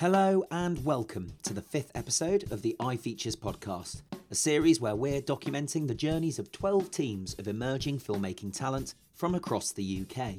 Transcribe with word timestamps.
Hello 0.00 0.44
and 0.52 0.84
welcome 0.84 1.32
to 1.42 1.52
the 1.52 1.60
fifth 1.60 1.90
episode 1.96 2.52
of 2.52 2.62
the 2.62 2.76
iFeatures 2.78 3.34
podcast, 3.34 4.02
a 4.30 4.34
series 4.36 4.80
where 4.80 4.94
we're 4.94 5.20
documenting 5.20 5.88
the 5.88 5.94
journeys 5.94 6.38
of 6.38 6.52
12 6.52 6.88
teams 6.92 7.34
of 7.34 7.48
emerging 7.48 7.98
filmmaking 7.98 8.56
talent 8.56 8.94
from 9.12 9.34
across 9.34 9.72
the 9.72 10.06
UK. 10.08 10.36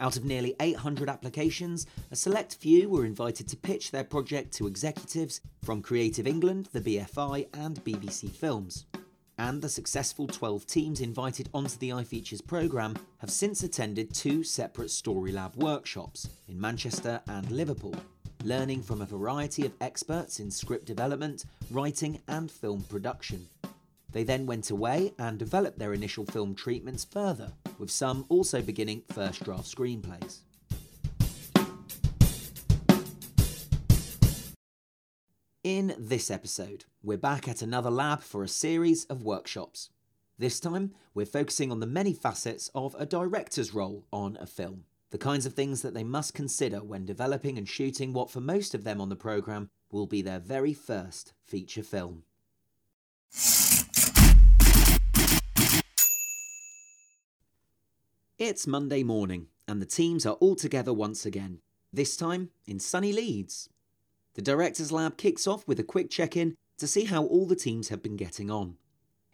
Out 0.00 0.16
of 0.16 0.24
nearly 0.24 0.56
800 0.58 1.08
applications, 1.08 1.86
a 2.10 2.16
select 2.16 2.56
few 2.56 2.88
were 2.88 3.06
invited 3.06 3.46
to 3.50 3.56
pitch 3.56 3.92
their 3.92 4.02
project 4.02 4.52
to 4.54 4.66
executives 4.66 5.40
from 5.62 5.80
Creative 5.80 6.26
England, 6.26 6.68
the 6.72 6.80
BFI, 6.80 7.46
and 7.54 7.84
BBC 7.84 8.32
Films. 8.32 8.86
And 9.38 9.62
the 9.62 9.68
successful 9.68 10.26
12 10.26 10.66
teams 10.66 11.00
invited 11.00 11.48
onto 11.54 11.78
the 11.78 11.90
iFeatures 11.90 12.44
programme 12.44 12.96
have 13.18 13.30
since 13.30 13.62
attended 13.62 14.12
two 14.12 14.42
separate 14.42 14.90
Story 14.90 15.30
Lab 15.30 15.54
workshops 15.54 16.28
in 16.48 16.60
Manchester 16.60 17.20
and 17.28 17.48
Liverpool, 17.48 17.94
learning 18.44 18.82
from 18.82 19.00
a 19.00 19.06
variety 19.06 19.64
of 19.64 19.72
experts 19.80 20.40
in 20.40 20.50
script 20.50 20.84
development, 20.84 21.44
writing, 21.70 22.20
and 22.28 22.50
film 22.50 22.82
production. 22.88 23.46
They 24.12 24.24
then 24.24 24.46
went 24.46 24.70
away 24.70 25.14
and 25.18 25.38
developed 25.38 25.78
their 25.78 25.94
initial 25.94 26.26
film 26.26 26.54
treatments 26.54 27.04
further, 27.04 27.52
with 27.78 27.90
some 27.90 28.26
also 28.28 28.60
beginning 28.60 29.02
first 29.12 29.44
draft 29.44 29.64
screenplays. 29.64 30.40
In 35.64 35.94
this 35.96 36.30
episode, 36.30 36.84
we're 37.02 37.16
back 37.16 37.48
at 37.48 37.62
another 37.62 37.90
lab 37.90 38.20
for 38.22 38.42
a 38.42 38.48
series 38.48 39.04
of 39.04 39.22
workshops. 39.22 39.90
This 40.38 40.58
time, 40.58 40.92
we're 41.14 41.24
focusing 41.24 41.70
on 41.70 41.80
the 41.80 41.86
many 41.86 42.12
facets 42.12 42.70
of 42.74 42.96
a 42.98 43.06
director's 43.06 43.72
role 43.72 44.04
on 44.12 44.36
a 44.40 44.46
film 44.46 44.84
the 45.12 45.18
kinds 45.18 45.44
of 45.44 45.52
things 45.52 45.82
that 45.82 45.92
they 45.92 46.02
must 46.02 46.32
consider 46.32 46.82
when 46.82 47.04
developing 47.04 47.58
and 47.58 47.68
shooting 47.68 48.14
what 48.14 48.30
for 48.30 48.40
most 48.40 48.74
of 48.74 48.82
them 48.82 48.98
on 48.98 49.10
the 49.10 49.14
programme 49.14 49.68
will 49.90 50.06
be 50.06 50.22
their 50.22 50.38
very 50.38 50.72
first 50.72 51.34
feature 51.44 51.82
film. 51.82 52.22
It's 58.38 58.66
Monday 58.66 59.02
morning, 59.02 59.48
and 59.68 59.82
the 59.82 59.86
teams 59.86 60.24
are 60.24 60.36
all 60.36 60.56
together 60.56 60.94
once 60.94 61.26
again, 61.26 61.60
this 61.92 62.16
time 62.16 62.48
in 62.64 62.80
sunny 62.80 63.12
Leeds. 63.12 63.68
The 64.32 64.40
Directors 64.40 64.90
Lab 64.90 65.18
kicks 65.18 65.46
off 65.46 65.68
with 65.68 65.78
a 65.78 65.84
quick 65.84 66.08
check 66.08 66.38
in 66.38 66.54
to 66.78 66.86
see 66.86 67.04
how 67.04 67.24
all 67.24 67.46
the 67.46 67.54
teams 67.54 67.90
have 67.90 68.02
been 68.02 68.16
getting 68.16 68.50
on. 68.50 68.76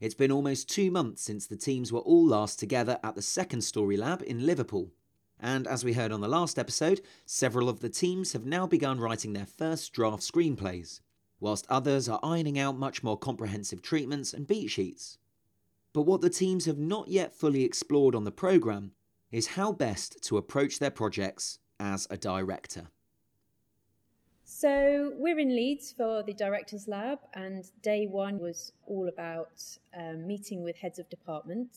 It's 0.01 0.15
been 0.15 0.33
almost 0.33 0.69
two 0.69 0.91
months 0.91 1.23
since 1.23 1.47
the 1.47 1.57
teams 1.57 1.93
were 1.93 2.01
all 2.01 2.27
last 2.27 2.59
together 2.59 2.99
at 3.05 3.15
the 3.15 3.23
second 3.23 3.61
Story 3.61 3.97
Lab 3.97 4.25
in 4.27 4.45
Liverpool, 4.45 4.91
and 5.41 5.67
as 5.67 5.85
we 5.85 5.93
heard 5.93 6.13
on 6.13 6.21
the 6.21 6.29
last 6.29 6.59
episode, 6.59 7.01
several 7.25 7.69
of 7.69 7.81
the 7.81 7.89
teams 7.89 8.33
have 8.33 8.45
now 8.45 8.67
begun 8.67 8.99
writing 8.99 9.33
their 9.33 9.47
first 9.47 9.93
draft 9.93 10.23
screenplays, 10.23 11.01
whilst 11.41 11.67
others 11.69 12.09
are 12.09 12.21
ironing 12.23 12.59
out 12.59 12.77
much 12.77 13.03
more 13.03 13.17
comprehensive 13.17 13.83
treatments 13.83 14.33
and 14.33 14.47
beat 14.47 14.69
sheets. 14.69 15.19
But 15.93 16.03
what 16.03 16.21
the 16.21 16.31
teams 16.31 16.67
have 16.67 16.79
not 16.79 17.09
yet 17.09 17.35
fully 17.35 17.65
explored 17.65 18.15
on 18.15 18.25
the 18.25 18.31
programme 18.31 18.93
is 19.31 19.49
how 19.49 19.73
best 19.73 20.23
to 20.25 20.37
approach 20.37 20.79
their 20.79 20.91
projects 20.91 21.59
as 21.79 22.07
a 22.11 22.17
director. 22.17 22.89
So, 24.45 25.13
we're 25.17 25.39
in 25.39 25.55
Leeds 25.55 25.93
for 25.93 26.23
the 26.23 26.33
Directors 26.33 26.89
Lab, 26.89 27.19
and 27.35 27.71
day 27.83 28.07
one 28.07 28.39
was 28.39 28.73
all 28.87 29.09
about 29.09 29.63
um, 29.97 30.27
meeting 30.27 30.63
with 30.63 30.77
heads 30.77 30.99
of 30.99 31.09
department. 31.11 31.69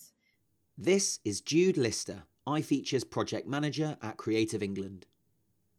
This 0.78 1.20
is 1.25 1.42
Jude 1.42 1.75
Lister, 1.75 2.23
iFeatures 2.52 3.10
project 3.10 3.48
manager 3.48 3.98
at 4.02 4.18
Creative 4.18 4.62
England. 4.62 5.06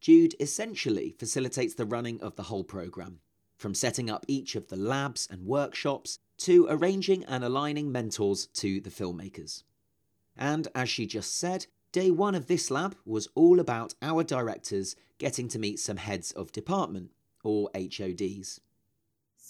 Jude 0.01 0.34
essentially 0.41 1.14
facilitates 1.19 1.75
the 1.75 1.87
running 1.87 2.20
of 2.20 2.34
the 2.34 2.42
whole 2.45 2.64
programme, 2.64 3.20
from 3.56 3.75
setting 3.75 4.11
up 4.11 4.25
each 4.27 4.56
of 4.56 4.69
the 4.69 4.77
labs 4.77 5.29
and 5.31 5.47
workshops 5.47 6.19
to 6.39 6.67
arranging 6.69 7.25
and 7.25 7.45
aligning 7.45 7.92
mentors 7.92 8.46
to 8.46 8.80
the 8.80 8.91
filmmakers. 8.91 9.63
And 10.36 10.67
as 10.74 10.89
she 10.89 11.07
just 11.07 11.39
said, 11.39 11.67
day 11.92 12.11
one 12.11 12.35
of 12.35 12.46
this 12.46 12.70
lab 12.70 12.96
was 13.05 13.29
all 13.36 13.61
about 13.61 13.95
our 14.02 14.25
directors 14.25 14.96
getting 15.19 15.46
to 15.48 15.58
meet 15.58 15.79
some 15.79 15.98
heads 15.98 16.33
of 16.33 16.51
department, 16.51 17.13
or 17.45 17.70
HODs. 17.75 18.61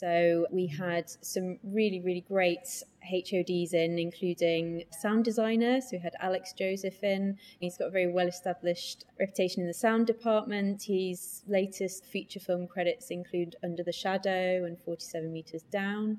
So 0.03 0.49
we 0.51 0.67
had 0.67 1.09
some 1.21 1.61
really, 1.63 2.01
really 2.01 2.25
great 2.27 2.83
HODs 3.05 3.73
in, 3.73 4.01
including 4.01 4.83
sound 4.91 5.25
designer. 5.25 5.81
So 5.81 5.91
we 5.93 5.99
had 5.99 6.15
Alex 6.19 6.53
Joseph 6.53 7.05
in. 7.05 7.39
He's 7.61 7.79
got 7.79 7.87
a 7.87 7.91
very 7.91 8.13
well 8.13 8.27
established 8.27 9.05
reputation 9.21 9.63
in 9.63 9.69
the 9.69 9.75
sound 9.75 10.09
department. 10.09 10.83
His 10.83 11.43
latest 11.47 12.05
feature 12.05 12.41
film 12.41 12.67
credits 12.67 13.13
include 13.13 13.55
Under 13.63 13.85
the 13.85 13.93
Shadow 13.93 14.65
and 14.65 14.77
47 14.77 15.33
Meters 15.33 15.63
Down. 15.71 16.19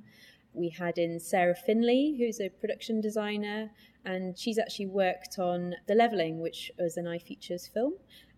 We 0.54 0.70
had 0.70 0.98
in 0.98 1.20
Sarah 1.20 1.56
Finley, 1.56 2.16
who's 2.18 2.40
a 2.40 2.48
production 2.48 3.02
designer, 3.02 3.70
and 4.06 4.40
she's 4.40 4.60
actually 4.60 4.88
worked 4.88 5.40
on 5.40 5.76
The 5.88 5.96
Levelling, 5.96 6.40
which 6.40 6.72
was 6.80 6.96
an 6.96 7.06
iFeatures 7.06 7.70
film, 7.70 7.96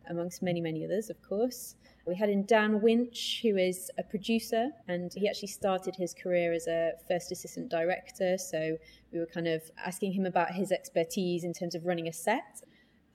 amongst 0.10 0.42
many, 0.42 0.62
many 0.62 0.86
others, 0.86 1.10
of 1.10 1.22
course. 1.22 1.76
We 2.08 2.16
had 2.16 2.30
in 2.30 2.46
Dan 2.46 2.82
Winch, 2.82 3.40
who 3.42 3.58
is 3.58 3.90
a 3.98 4.04
producer, 4.04 4.70
and 4.88 5.12
he 5.16 5.28
actually 5.28 5.48
started 5.48 5.96
his 5.96 6.14
career 6.14 6.54
as 6.54 6.68
a 6.68 6.94
first 7.08 7.32
assistant 7.32 7.70
director. 7.70 8.38
So 8.38 8.78
we 9.12 9.20
were 9.20 9.26
kind 9.26 9.48
of 9.48 9.64
asking 9.84 10.14
him 10.14 10.26
about 10.26 10.52
his 10.52 10.72
expertise 10.72 11.44
in 11.44 11.54
terms 11.54 11.74
of 11.74 11.86
running 11.86 12.08
a 12.08 12.14
set. 12.14 12.62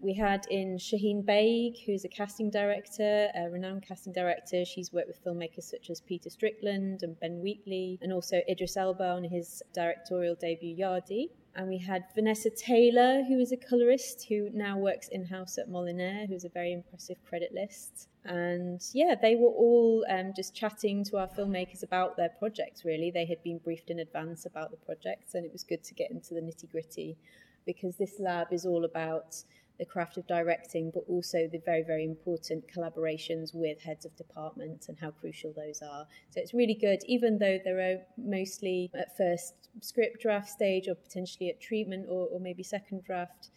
We 0.02 0.14
had 0.14 0.46
in 0.48 0.78
Shaheen 0.78 1.22
Baig, 1.22 1.84
who's 1.84 2.06
a 2.06 2.08
casting 2.08 2.50
director, 2.50 3.28
a 3.34 3.50
renowned 3.50 3.84
casting 3.86 4.14
director. 4.14 4.64
She's 4.64 4.94
worked 4.94 5.08
with 5.08 5.22
filmmakers 5.22 5.64
such 5.64 5.90
as 5.90 6.00
Peter 6.00 6.30
Strickland 6.30 7.02
and 7.02 7.20
Ben 7.20 7.40
Wheatley, 7.42 7.98
and 8.00 8.10
also 8.10 8.40
Idris 8.48 8.78
Elba 8.78 9.10
on 9.10 9.24
his 9.24 9.62
directorial 9.74 10.36
debut 10.36 10.74
Yardie. 10.74 11.28
And 11.54 11.68
we 11.68 11.76
had 11.76 12.04
Vanessa 12.14 12.48
Taylor, 12.48 13.22
who 13.24 13.38
is 13.40 13.52
a 13.52 13.58
colorist 13.58 14.24
who 14.26 14.48
now 14.54 14.78
works 14.78 15.08
in 15.08 15.26
house 15.26 15.58
at 15.58 15.68
Molinare, 15.68 16.26
who's 16.26 16.44
a 16.44 16.48
very 16.48 16.72
impressive 16.72 17.22
credit 17.28 17.52
list. 17.52 18.08
And 18.24 18.80
yeah, 18.94 19.16
they 19.20 19.36
were 19.36 19.50
all 19.50 20.06
um, 20.08 20.32
just 20.34 20.54
chatting 20.54 21.04
to 21.04 21.18
our 21.18 21.28
filmmakers 21.28 21.82
about 21.82 22.16
their 22.16 22.30
projects, 22.38 22.86
really. 22.86 23.10
They 23.10 23.26
had 23.26 23.42
been 23.42 23.58
briefed 23.58 23.90
in 23.90 23.98
advance 23.98 24.46
about 24.46 24.70
the 24.70 24.78
projects, 24.78 25.34
and 25.34 25.44
it 25.44 25.52
was 25.52 25.62
good 25.62 25.84
to 25.84 25.94
get 25.94 26.10
into 26.10 26.32
the 26.32 26.40
nitty 26.40 26.70
gritty 26.70 27.18
because 27.66 27.96
this 27.96 28.18
lab 28.18 28.52
is 28.52 28.64
all 28.64 28.84
about 28.84 29.36
the 29.80 29.86
craft 29.86 30.18
of 30.18 30.26
directing, 30.26 30.90
but 30.94 31.02
also 31.08 31.48
the 31.50 31.60
very, 31.64 31.82
very 31.82 32.04
important 32.04 32.62
collaborations 32.72 33.54
with 33.54 33.80
heads 33.80 34.04
of 34.04 34.14
departments 34.14 34.88
and 34.90 34.98
how 35.00 35.10
crucial 35.10 35.54
those 35.56 35.80
are. 35.80 36.06
So 36.28 36.40
it's 36.40 36.52
really 36.52 36.74
good, 36.74 37.00
even 37.06 37.38
though 37.38 37.58
they're 37.64 38.02
mostly 38.18 38.90
at 38.94 39.16
first 39.16 39.54
script 39.80 40.20
draft 40.20 40.50
stage 40.50 40.86
or 40.86 40.94
potentially 40.94 41.48
at 41.48 41.62
treatment 41.62 42.06
or, 42.10 42.28
or 42.28 42.38
maybe 42.38 42.62
second 42.62 43.04
draft. 43.04 43.48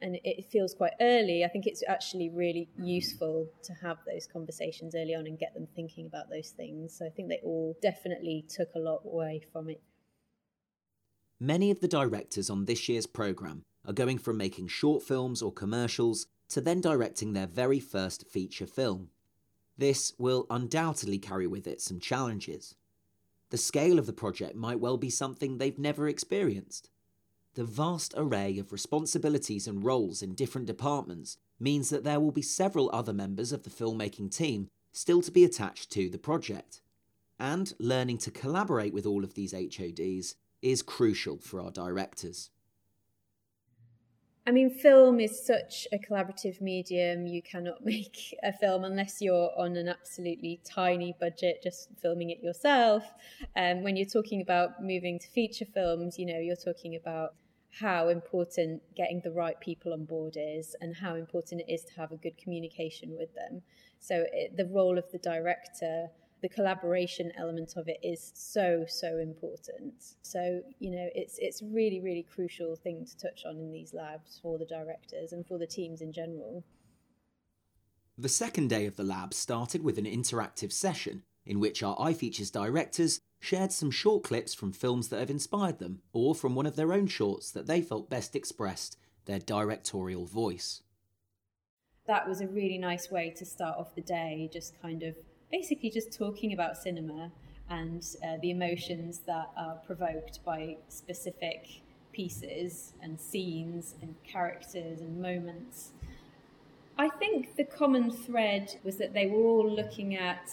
And 0.00 0.18
it 0.24 0.46
feels 0.50 0.74
quite 0.74 0.92
early. 1.00 1.44
I 1.44 1.48
think 1.48 1.66
it's 1.66 1.82
actually 1.86 2.30
really 2.30 2.68
useful 2.78 3.46
to 3.64 3.72
have 3.74 3.98
those 4.06 4.26
conversations 4.26 4.94
early 4.94 5.14
on 5.14 5.26
and 5.26 5.38
get 5.38 5.52
them 5.54 5.68
thinking 5.76 6.06
about 6.06 6.30
those 6.30 6.50
things. 6.50 6.96
So 6.98 7.04
I 7.06 7.10
think 7.10 7.28
they 7.28 7.40
all 7.44 7.76
definitely 7.82 8.46
took 8.48 8.68
a 8.74 8.78
lot 8.78 9.02
away 9.04 9.42
from 9.52 9.68
it. 9.70 9.80
Many 11.38 11.70
of 11.70 11.80
the 11.80 11.88
directors 11.88 12.48
on 12.48 12.64
this 12.64 12.88
year's 12.88 13.06
programme 13.06 13.62
are 13.86 13.92
going 13.92 14.18
from 14.18 14.36
making 14.36 14.68
short 14.68 15.02
films 15.02 15.42
or 15.42 15.52
commercials 15.52 16.26
to 16.48 16.60
then 16.60 16.80
directing 16.80 17.32
their 17.32 17.46
very 17.46 17.80
first 17.80 18.26
feature 18.28 18.66
film. 18.66 19.08
This 19.78 20.12
will 20.18 20.46
undoubtedly 20.50 21.18
carry 21.18 21.46
with 21.46 21.66
it 21.66 21.80
some 21.80 22.00
challenges. 22.00 22.74
The 23.50 23.58
scale 23.58 23.98
of 23.98 24.06
the 24.06 24.12
project 24.12 24.56
might 24.56 24.80
well 24.80 24.96
be 24.96 25.10
something 25.10 25.58
they've 25.58 25.78
never 25.78 26.08
experienced. 26.08 26.90
The 27.54 27.64
vast 27.64 28.12
array 28.16 28.58
of 28.58 28.72
responsibilities 28.72 29.66
and 29.66 29.84
roles 29.84 30.20
in 30.22 30.34
different 30.34 30.66
departments 30.66 31.38
means 31.58 31.88
that 31.90 32.04
there 32.04 32.20
will 32.20 32.32
be 32.32 32.42
several 32.42 32.90
other 32.92 33.12
members 33.12 33.52
of 33.52 33.62
the 33.62 33.70
filmmaking 33.70 34.34
team 34.34 34.68
still 34.92 35.22
to 35.22 35.30
be 35.30 35.44
attached 35.44 35.90
to 35.92 36.08
the 36.10 36.18
project. 36.18 36.80
And 37.38 37.72
learning 37.78 38.18
to 38.18 38.30
collaborate 38.30 38.92
with 38.92 39.06
all 39.06 39.24
of 39.24 39.34
these 39.34 39.52
HODs 39.52 40.36
is 40.62 40.82
crucial 40.82 41.38
for 41.38 41.60
our 41.60 41.70
directors. 41.70 42.50
I 44.48 44.52
mean, 44.52 44.70
film 44.70 45.18
is 45.18 45.44
such 45.44 45.88
a 45.92 45.98
collaborative 45.98 46.60
medium. 46.60 47.26
You 47.26 47.42
cannot 47.42 47.84
make 47.84 48.32
a 48.44 48.52
film 48.52 48.84
unless 48.84 49.20
you're 49.20 49.50
on 49.58 49.76
an 49.76 49.88
absolutely 49.88 50.60
tiny 50.64 51.16
budget, 51.18 51.60
just 51.62 51.88
filming 52.00 52.30
it 52.30 52.42
yourself. 52.42 53.02
Um, 53.56 53.82
when 53.82 53.96
you're 53.96 54.06
talking 54.06 54.40
about 54.40 54.82
moving 54.82 55.18
to 55.18 55.28
feature 55.28 55.64
films, 55.64 56.16
you 56.16 56.26
know, 56.26 56.38
you're 56.38 56.54
talking 56.54 56.94
about 56.94 57.34
how 57.80 58.08
important 58.08 58.80
getting 58.94 59.20
the 59.20 59.32
right 59.32 59.60
people 59.60 59.92
on 59.92 60.04
board 60.04 60.36
is 60.38 60.76
and 60.80 60.96
how 60.96 61.16
important 61.16 61.60
it 61.60 61.70
is 61.70 61.82
to 61.82 61.92
have 61.94 62.12
a 62.12 62.16
good 62.16 62.38
communication 62.38 63.16
with 63.18 63.34
them. 63.34 63.62
So, 63.98 64.24
it, 64.32 64.56
the 64.56 64.66
role 64.66 64.96
of 64.96 65.10
the 65.10 65.18
director 65.18 66.08
the 66.42 66.48
collaboration 66.48 67.32
element 67.38 67.74
of 67.76 67.88
it 67.88 67.98
is 68.02 68.32
so 68.34 68.84
so 68.88 69.18
important 69.18 69.94
so 70.22 70.60
you 70.78 70.90
know 70.90 71.08
it's 71.14 71.38
it's 71.38 71.62
really 71.62 72.00
really 72.00 72.22
crucial 72.34 72.76
thing 72.76 73.04
to 73.04 73.16
touch 73.16 73.44
on 73.46 73.58
in 73.58 73.72
these 73.72 73.94
labs 73.94 74.38
for 74.42 74.58
the 74.58 74.66
directors 74.66 75.32
and 75.32 75.46
for 75.46 75.58
the 75.58 75.66
teams 75.66 76.00
in 76.00 76.12
general 76.12 76.62
The 78.18 78.28
second 78.28 78.68
day 78.68 78.86
of 78.86 78.96
the 78.96 79.04
lab 79.04 79.34
started 79.34 79.82
with 79.82 79.98
an 79.98 80.06
interactive 80.06 80.72
session 80.72 81.22
in 81.44 81.60
which 81.60 81.82
our 81.82 81.96
iFeatures 81.96 82.50
directors 82.50 83.20
shared 83.40 83.72
some 83.72 83.90
short 83.90 84.24
clips 84.24 84.52
from 84.54 84.72
films 84.72 85.08
that 85.08 85.20
have 85.20 85.30
inspired 85.30 85.78
them 85.78 86.00
or 86.12 86.34
from 86.34 86.54
one 86.54 86.66
of 86.66 86.76
their 86.76 86.92
own 86.92 87.06
shorts 87.06 87.50
that 87.52 87.66
they 87.66 87.80
felt 87.80 88.10
best 88.10 88.34
expressed 88.34 88.98
their 89.26 89.38
directorial 89.38 90.26
voice. 90.26 90.82
That 92.06 92.28
was 92.28 92.40
a 92.40 92.48
really 92.48 92.78
nice 92.78 93.10
way 93.10 93.34
to 93.36 93.44
start 93.44 93.76
off 93.78 93.94
the 93.94 94.00
day, 94.00 94.48
just 94.52 94.80
kind 94.80 95.02
of 95.02 95.16
basically 95.50 95.90
just 95.90 96.12
talking 96.12 96.52
about 96.52 96.76
cinema 96.76 97.30
and 97.68 98.04
uh, 98.22 98.36
the 98.40 98.50
emotions 98.50 99.20
that 99.26 99.50
are 99.56 99.74
provoked 99.86 100.44
by 100.44 100.76
specific 100.88 101.80
pieces 102.12 102.92
and 103.02 103.20
scenes 103.20 103.94
and 104.00 104.14
characters 104.24 105.00
and 105.00 105.20
moments. 105.20 105.92
I 106.98 107.08
think 107.08 107.56
the 107.56 107.64
common 107.64 108.10
thread 108.10 108.76
was 108.82 108.96
that 108.96 109.12
they 109.12 109.26
were 109.26 109.42
all 109.42 109.70
looking 109.70 110.16
at 110.16 110.50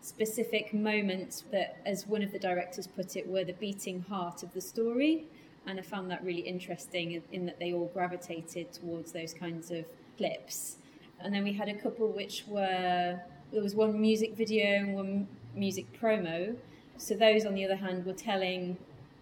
specific 0.00 0.72
moments 0.72 1.44
that, 1.50 1.78
as 1.84 2.06
one 2.06 2.22
of 2.22 2.30
the 2.30 2.38
directors 2.38 2.86
put 2.86 3.16
it, 3.16 3.26
were 3.26 3.42
the 3.42 3.54
beating 3.54 4.02
heart 4.02 4.42
of 4.42 4.52
the 4.52 4.60
story. 4.60 5.24
And 5.66 5.80
I 5.80 5.82
found 5.82 6.10
that 6.10 6.22
really 6.22 6.42
interesting 6.42 7.12
in, 7.12 7.22
in 7.32 7.46
that 7.46 7.58
they 7.58 7.72
all 7.72 7.90
gravitated 7.92 8.72
towards 8.72 9.12
those 9.12 9.34
kinds 9.34 9.70
of 9.70 9.86
clips. 10.16 10.76
And 11.20 11.34
then 11.34 11.42
we 11.42 11.54
had 11.54 11.68
a 11.68 11.74
couple 11.74 12.06
which 12.08 12.44
were 12.46 13.18
there 13.54 13.62
was 13.62 13.76
one 13.76 13.98
music 14.00 14.36
video 14.36 14.66
and 14.66 14.94
one 14.94 15.28
music 15.54 15.86
promo. 15.98 16.56
So 16.98 17.14
those, 17.14 17.46
on 17.46 17.54
the 17.54 17.64
other 17.64 17.76
hand, 17.76 18.04
were 18.04 18.12
telling 18.12 18.76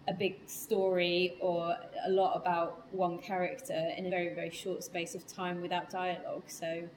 a 0.07 0.13
big 0.13 0.37
story 0.47 1.37
or 1.39 1.77
a 2.05 2.09
lot 2.09 2.35
about 2.35 2.87
one 2.91 3.19
character 3.19 3.91
in 3.95 4.07
a 4.07 4.09
very, 4.09 4.33
very 4.33 4.49
short 4.49 4.83
space 4.83 5.13
of 5.13 5.25
time 5.27 5.61
without 5.61 5.91
dialogue. 5.91 6.43
So 6.47 6.89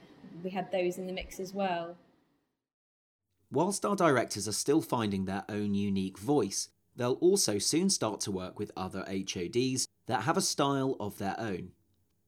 we 0.43 0.51
had 0.51 0.73
those 0.73 0.97
in 0.97 1.07
the 1.07 1.13
mix 1.13 1.39
as 1.39 1.53
well. 1.53 1.97
Whilst 3.53 3.85
our 3.85 3.95
directors 3.95 4.49
are 4.49 4.53
still 4.53 4.81
finding 4.81 5.27
their 5.27 5.45
own 5.51 5.75
unique 5.75 6.19
voice, 6.19 6.71
they'll 6.97 7.13
also 7.21 7.59
soon 7.59 7.91
start 7.91 8.21
to 8.21 8.33
work 8.33 8.59
with 8.59 8.73
other 8.77 9.05
HODs 9.07 9.87
that 10.07 10.23
have 10.23 10.39
a 10.39 10.43
style 10.43 10.97
of 10.99 11.19
their 11.19 11.39
own. 11.39 11.73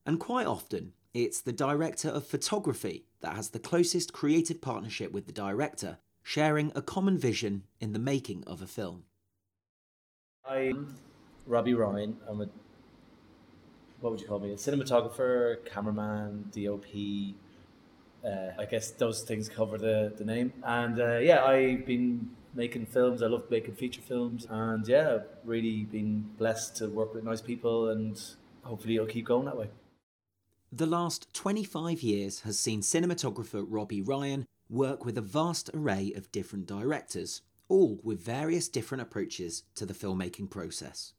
And 0.05 0.21
quite 0.21 0.47
often, 0.47 0.93
it's 1.15 1.41
the 1.41 1.53
director 1.53 2.11
of 2.11 2.27
photography 2.27 3.07
that 3.21 3.37
has 3.37 3.51
the 3.51 3.59
closest 3.59 4.13
creative 4.13 4.61
partnership 4.61 5.13
with 5.13 5.27
the 5.27 5.33
director, 5.33 5.99
sharing 6.23 6.73
a 6.75 6.83
common 6.83 7.19
vision 7.19 7.65
in 7.81 7.93
the 7.93 7.99
making 7.99 8.45
of 8.47 8.63
a 8.63 8.67
film. 8.67 9.05
I'm 10.49 10.97
Robbie 11.47 11.75
Ryan. 11.75 12.17
I'm 12.29 12.41
a 12.41 12.49
what 14.01 14.13
would 14.13 14.21
you 14.21 14.27
call 14.27 14.39
me? 14.39 14.53
A 14.53 14.57
cinematographer, 14.57 15.65
cameraman, 15.65 16.51
DOP. 16.53 16.87
Uh, 18.25 18.61
I 18.61 18.65
guess 18.65 18.91
those 18.93 19.23
things 19.23 19.49
cover 19.49 19.79
the, 19.79 20.13
the 20.17 20.25
name. 20.25 20.53
And 20.63 21.01
uh, 21.01 21.19
yeah, 21.19 21.45
I've 21.45 21.85
been 21.87 22.31
making 22.55 22.87
films. 22.87 23.23
I 23.23 23.27
love 23.27 23.51
making 23.51 23.75
feature 23.75 24.01
films. 24.01 24.47
And 24.49 24.87
yeah, 24.87 25.19
really 25.45 25.85
been 25.85 26.31
blessed 26.39 26.77
to 26.77 26.89
work 26.89 27.15
with 27.15 27.25
nice 27.25 27.41
people 27.41 27.91
and 27.91 28.21
hopefully 28.63 28.97
it'll 28.97 29.09
keep 29.09 29.27
going 29.27 29.47
that 29.47 29.57
way. 29.57 29.69
The 30.71 30.87
last 30.87 31.33
25 31.33 32.03
years 32.03 32.41
has 32.41 32.59
seen 32.59 32.83
cinematographer 32.83 33.65
Robbie 33.67 34.03
Ryan 34.03 34.47
work 34.69 35.05
with 35.05 35.17
a 35.17 35.23
vast 35.23 35.71
array 35.73 36.13
of 36.15 36.31
different 36.31 36.67
directors 36.67 37.41
all 37.69 38.01
with 38.03 38.21
various 38.21 38.69
different 38.69 39.03
approaches 39.03 39.63
to 39.75 39.87
the 39.87 39.95
filmmaking 39.95 40.51
process. 40.51 41.13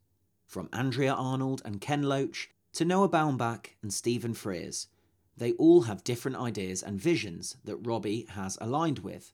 From 0.45 0.69
Andrea 0.73 1.13
Arnold 1.13 1.61
and 1.63 1.81
Ken 1.81 2.03
Loach 2.03 2.49
to 2.73 2.85
Noah 2.85 3.09
Baumbach 3.09 3.71
and 3.81 3.93
Stephen 3.93 4.33
Frears, 4.33 4.87
they 5.37 5.53
all 5.53 5.81
have 5.81 6.03
different 6.03 6.37
ideas 6.37 6.83
and 6.83 6.99
visions 6.99 7.57
that 7.63 7.77
Robbie 7.77 8.27
has 8.31 8.57
aligned 8.61 8.99
with. 8.99 9.33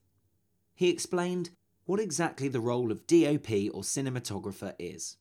He 0.76 0.90
explained 0.90 1.50
what 1.86 2.00
exactly 2.00 2.48
the 2.48 2.60
role 2.60 2.92
of 2.92 3.08
DOP 3.08 3.50
or 3.74 3.82
cinematographer 3.82 4.76
is. 4.78 5.18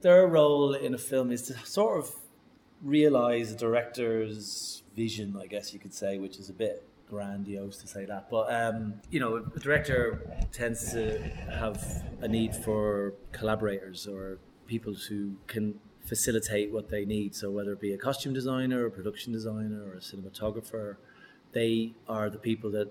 Their 0.00 0.26
role 0.26 0.72
in 0.72 0.94
a 0.94 0.98
film 0.98 1.30
is 1.30 1.42
to 1.42 1.58
sort 1.66 1.98
of 1.98 2.14
realize 2.82 3.52
a 3.52 3.56
director's 3.56 4.82
vision, 4.96 5.36
I 5.40 5.46
guess 5.46 5.72
you 5.72 5.78
could 5.78 5.94
say, 5.94 6.18
which 6.18 6.38
is 6.38 6.48
a 6.50 6.52
bit 6.52 6.84
grandiose 7.08 7.78
to 7.78 7.88
say 7.88 8.04
that, 8.04 8.30
but 8.30 8.52
um, 8.52 8.94
you 9.10 9.18
know, 9.18 9.36
a 9.36 9.58
director 9.58 10.22
tends 10.52 10.92
to 10.92 11.18
have 11.50 12.04
a 12.20 12.28
need 12.28 12.54
for 12.54 13.14
collaborators 13.32 14.06
or 14.06 14.38
people 14.66 14.94
who 15.08 15.32
can 15.48 15.74
facilitate 16.04 16.72
what 16.72 16.88
they 16.88 17.04
need. 17.04 17.34
So 17.34 17.50
whether 17.50 17.72
it 17.72 17.80
be 17.80 17.92
a 17.92 17.98
costume 17.98 18.32
designer, 18.32 18.86
a 18.86 18.90
production 18.90 19.32
designer, 19.32 19.82
or 19.84 19.94
a 19.94 20.00
cinematographer, 20.00 20.96
they 21.52 21.94
are 22.08 22.30
the 22.30 22.38
people 22.38 22.70
that 22.72 22.90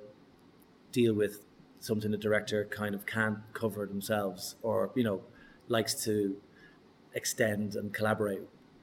deal 0.92 1.14
with 1.14 1.46
something 1.80 2.12
the 2.12 2.18
director 2.18 2.66
kind 2.66 2.94
of 2.94 3.06
can't 3.06 3.40
cover 3.54 3.86
themselves, 3.86 4.56
or 4.62 4.92
you 4.96 5.04
know, 5.04 5.22
likes 5.70 6.04
to 6.04 6.36
extend 7.14 7.76
and 7.76 7.94
collaborate 7.94 8.42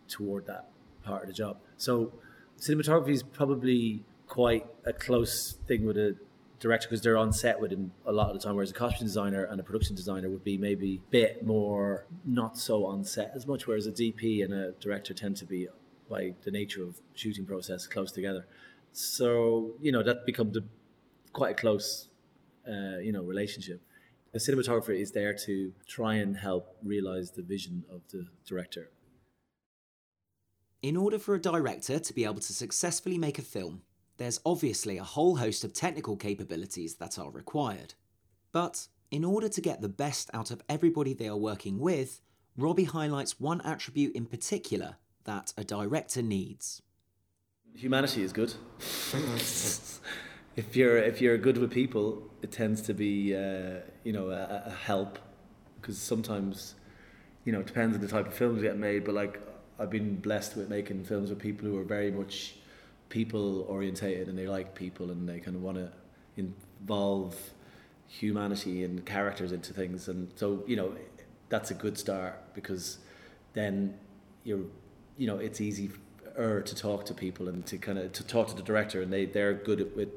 toward 0.09 0.47
that 0.47 0.71
part 1.07 1.23
of 1.23 1.29
the 1.29 1.35
job. 1.35 1.59
So 1.77 2.13
cinematography 2.59 3.11
is 3.11 3.23
probably 3.23 4.05
quite 4.27 4.67
a 4.85 4.93
close 4.93 5.57
thing 5.67 5.87
with 5.87 5.97
a 5.97 6.17
director 6.59 6.89
because 6.89 7.03
they're 7.03 7.17
on 7.17 7.33
set 7.33 7.61
with 7.61 7.71
him 7.71 7.93
a 8.07 8.13
lot 8.13 8.29
of 8.31 8.35
the 8.35 8.45
time, 8.45 8.55
whereas 8.55 8.71
a 8.71 8.75
costume 8.75 9.07
designer 9.07 9.45
and 9.45 9.61
a 9.61 9.63
production 9.63 9.95
designer 9.95 10.29
would 10.29 10.45
be 10.45 10.59
maybe 10.59 10.97
a 11.07 11.11
bit 11.11 11.47
more 11.47 12.07
not 12.25 12.57
so 12.57 12.85
on 12.87 13.05
set 13.05 13.33
as 13.35 13.47
much, 13.47 13.67
whereas 13.67 13.87
a 13.87 13.93
DP 13.93 14.45
and 14.45 14.53
a 14.53 14.73
director 14.81 15.15
tend 15.15 15.37
to 15.37 15.45
be, 15.45 15.69
by 16.09 16.35
the 16.45 16.51
nature 16.51 16.83
of 16.83 17.01
shooting 17.15 17.45
process, 17.45 17.87
close 17.87 18.13
together. 18.13 18.47
So 18.93 19.73
you 19.81 19.93
know 19.93 20.03
that 20.03 20.25
becomes 20.25 20.57
a, 20.57 20.63
quite 21.33 21.53
a 21.53 21.55
close, 21.55 22.09
uh, 22.67 22.99
you 22.99 23.13
know, 23.13 23.23
relationship. 23.23 23.81
The 24.33 24.39
cinematographer 24.39 24.99
is 24.99 25.13
there 25.13 25.35
to 25.47 25.73
try 25.87 26.15
and 26.17 26.37
help 26.37 26.77
realize 26.83 27.31
the 27.31 27.43
vision 27.43 27.85
of 27.91 28.03
the 28.11 28.27
director. 28.47 28.91
In 30.83 30.97
order 30.97 31.19
for 31.19 31.35
a 31.35 31.41
director 31.41 31.99
to 31.99 32.13
be 32.13 32.25
able 32.25 32.41
to 32.41 32.53
successfully 32.53 33.19
make 33.19 33.39
a 33.39 33.43
film, 33.43 33.83
there's 34.19 34.41
obviously 34.45 34.99
a 34.99 35.05
whole 35.05 35.37
host 35.37 35.65
of 35.65 35.73
technical 35.73 36.17
capabilities 36.17 36.97
that 36.97 37.19
are 37.19 37.31
required. 37.31 37.95
But 38.53 38.89
in 39.11 39.25
order 39.25 39.49
to 39.49 39.61
get 39.61 39.81
the 39.81 39.89
best 39.89 40.31
out 40.35 40.51
of 40.51 40.63
everybody 40.69 41.15
they 41.15 41.29
are 41.29 41.37
working 41.37 41.79
with, 41.79 42.21
Robbie 42.57 42.85
highlights 42.85 43.41
one 43.41 43.61
attribute 43.63 44.15
in 44.15 44.27
particular 44.27 44.97
that 45.25 45.53
a 45.57 45.65
director 45.65 46.23
needs. 46.23 46.83
Humanity 47.75 48.23
is 48.23 48.33
good. 48.33 48.55
if 50.57 50.75
you're 50.75 50.97
if 50.97 51.21
you're 51.21 51.37
good 51.37 51.59
with 51.59 51.71
people, 51.71 52.23
it 52.41 52.51
tends 52.51 52.81
to 52.83 52.95
be 52.95 53.37
uh, 53.37 53.81
you 54.05 54.13
know 54.13 54.31
a, 54.31 54.63
a 54.67 54.71
help 54.71 55.19
because 55.81 55.99
sometimes 55.99 56.77
you 57.45 57.53
know 57.53 57.61
it 57.61 57.67
depends 57.67 57.95
on 57.95 58.01
the 58.01 58.09
type 58.09 58.27
of 58.27 58.33
films 58.33 58.63
get 58.63 58.79
made. 58.79 59.05
But 59.05 59.15
like 59.15 59.41
I've 59.79 59.91
been 59.91 60.17
blessed 60.17 60.57
with 60.57 60.69
making 60.71 61.05
films 61.05 61.31
with 61.31 61.39
people 61.39 61.69
who 61.69 61.79
are 61.79 61.85
very 61.85 62.11
much 62.11 62.57
people 63.09 63.63
orientated 63.69 64.29
and 64.29 64.39
they 64.39 64.49
like 64.49 64.75
people 64.75 65.11
and 65.11 65.29
they 65.29 65.39
kind 65.39 65.57
of 65.57 65.63
want 65.63 65.77
to 65.77 65.93
involve 66.37 67.37
humanity 68.09 68.85
and 68.85 69.05
characters 69.05 69.53
into 69.53 69.73
things. 69.73 70.09
And 70.09 70.31
so 70.37 70.65
you 70.67 70.77
know 70.77 70.93
that's 71.49 71.71
a 71.71 71.75
good 71.75 71.99
start 71.99 72.55
because 72.55 72.99
then 73.53 73.95
you're 74.45 74.61
you 75.19 75.27
know 75.27 75.37
it's 75.37 75.61
easy 75.61 75.91
er 76.39 76.61
to 76.61 76.75
talk 76.75 77.07
to 77.07 77.15
people 77.15 77.49
and 77.49 77.65
to 77.67 77.79
kind 77.79 77.99
of 77.99 78.13
to 78.13 78.25
talk 78.25 78.49
to 78.49 78.55
the 78.55 78.63
director 78.63 79.01
and 79.01 79.13
they 79.13 79.25
they're 79.25 79.55
good 79.55 79.81
at 79.81 79.97
with 79.97 80.09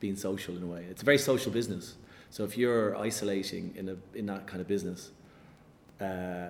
being 0.00 0.16
social 0.16 0.56
in 0.56 0.62
a 0.62 0.66
way. 0.66 0.84
It's 0.90 1.02
a 1.02 1.04
very 1.04 1.18
social 1.18 1.52
business. 1.52 1.94
So 2.30 2.44
if 2.44 2.56
you're 2.56 2.96
isolating 2.96 3.74
in 3.76 3.88
a 3.88 3.96
in 4.14 4.26
that 4.26 4.46
kind 4.46 4.60
of 4.60 4.68
business 4.68 5.10
uh, 6.00 6.48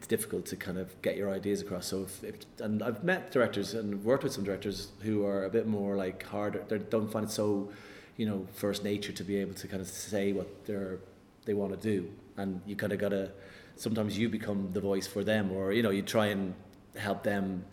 it's 0.00 0.06
difficult 0.06 0.46
to 0.46 0.56
kind 0.56 0.78
of 0.78 1.00
get 1.02 1.18
your 1.18 1.30
ideas 1.30 1.60
across. 1.60 1.86
So 1.88 2.04
if, 2.04 2.24
if, 2.24 2.36
and 2.58 2.82
I've 2.82 3.04
met 3.04 3.30
directors 3.30 3.74
and 3.74 4.02
worked 4.02 4.24
with 4.24 4.32
some 4.32 4.44
directors 4.44 4.88
who 5.02 5.26
are 5.26 5.44
a 5.44 5.50
bit 5.50 5.66
more 5.66 5.94
like 5.94 6.22
harder. 6.22 6.64
They 6.66 6.78
don't 6.78 7.12
find 7.12 7.26
it 7.26 7.30
so, 7.30 7.70
you 8.16 8.24
know, 8.24 8.46
first 8.54 8.82
nature 8.82 9.12
to 9.12 9.22
be 9.22 9.36
able 9.36 9.52
to 9.52 9.68
kind 9.68 9.82
of 9.82 9.88
say 9.88 10.32
what 10.32 10.64
they're 10.64 11.00
they 11.44 11.52
want 11.52 11.78
to 11.78 11.78
do, 11.78 12.10
and 12.38 12.62
you 12.66 12.76
kind 12.76 12.94
of 12.94 12.98
gotta. 12.98 13.30
Sometimes 13.76 14.16
you 14.16 14.30
become 14.30 14.70
the 14.72 14.80
voice 14.80 15.06
for 15.06 15.22
them, 15.22 15.52
or 15.52 15.72
you 15.72 15.82
know, 15.82 15.90
you 15.90 16.00
try 16.00 16.26
and 16.26 16.54
help 16.96 17.22
them, 17.22 17.64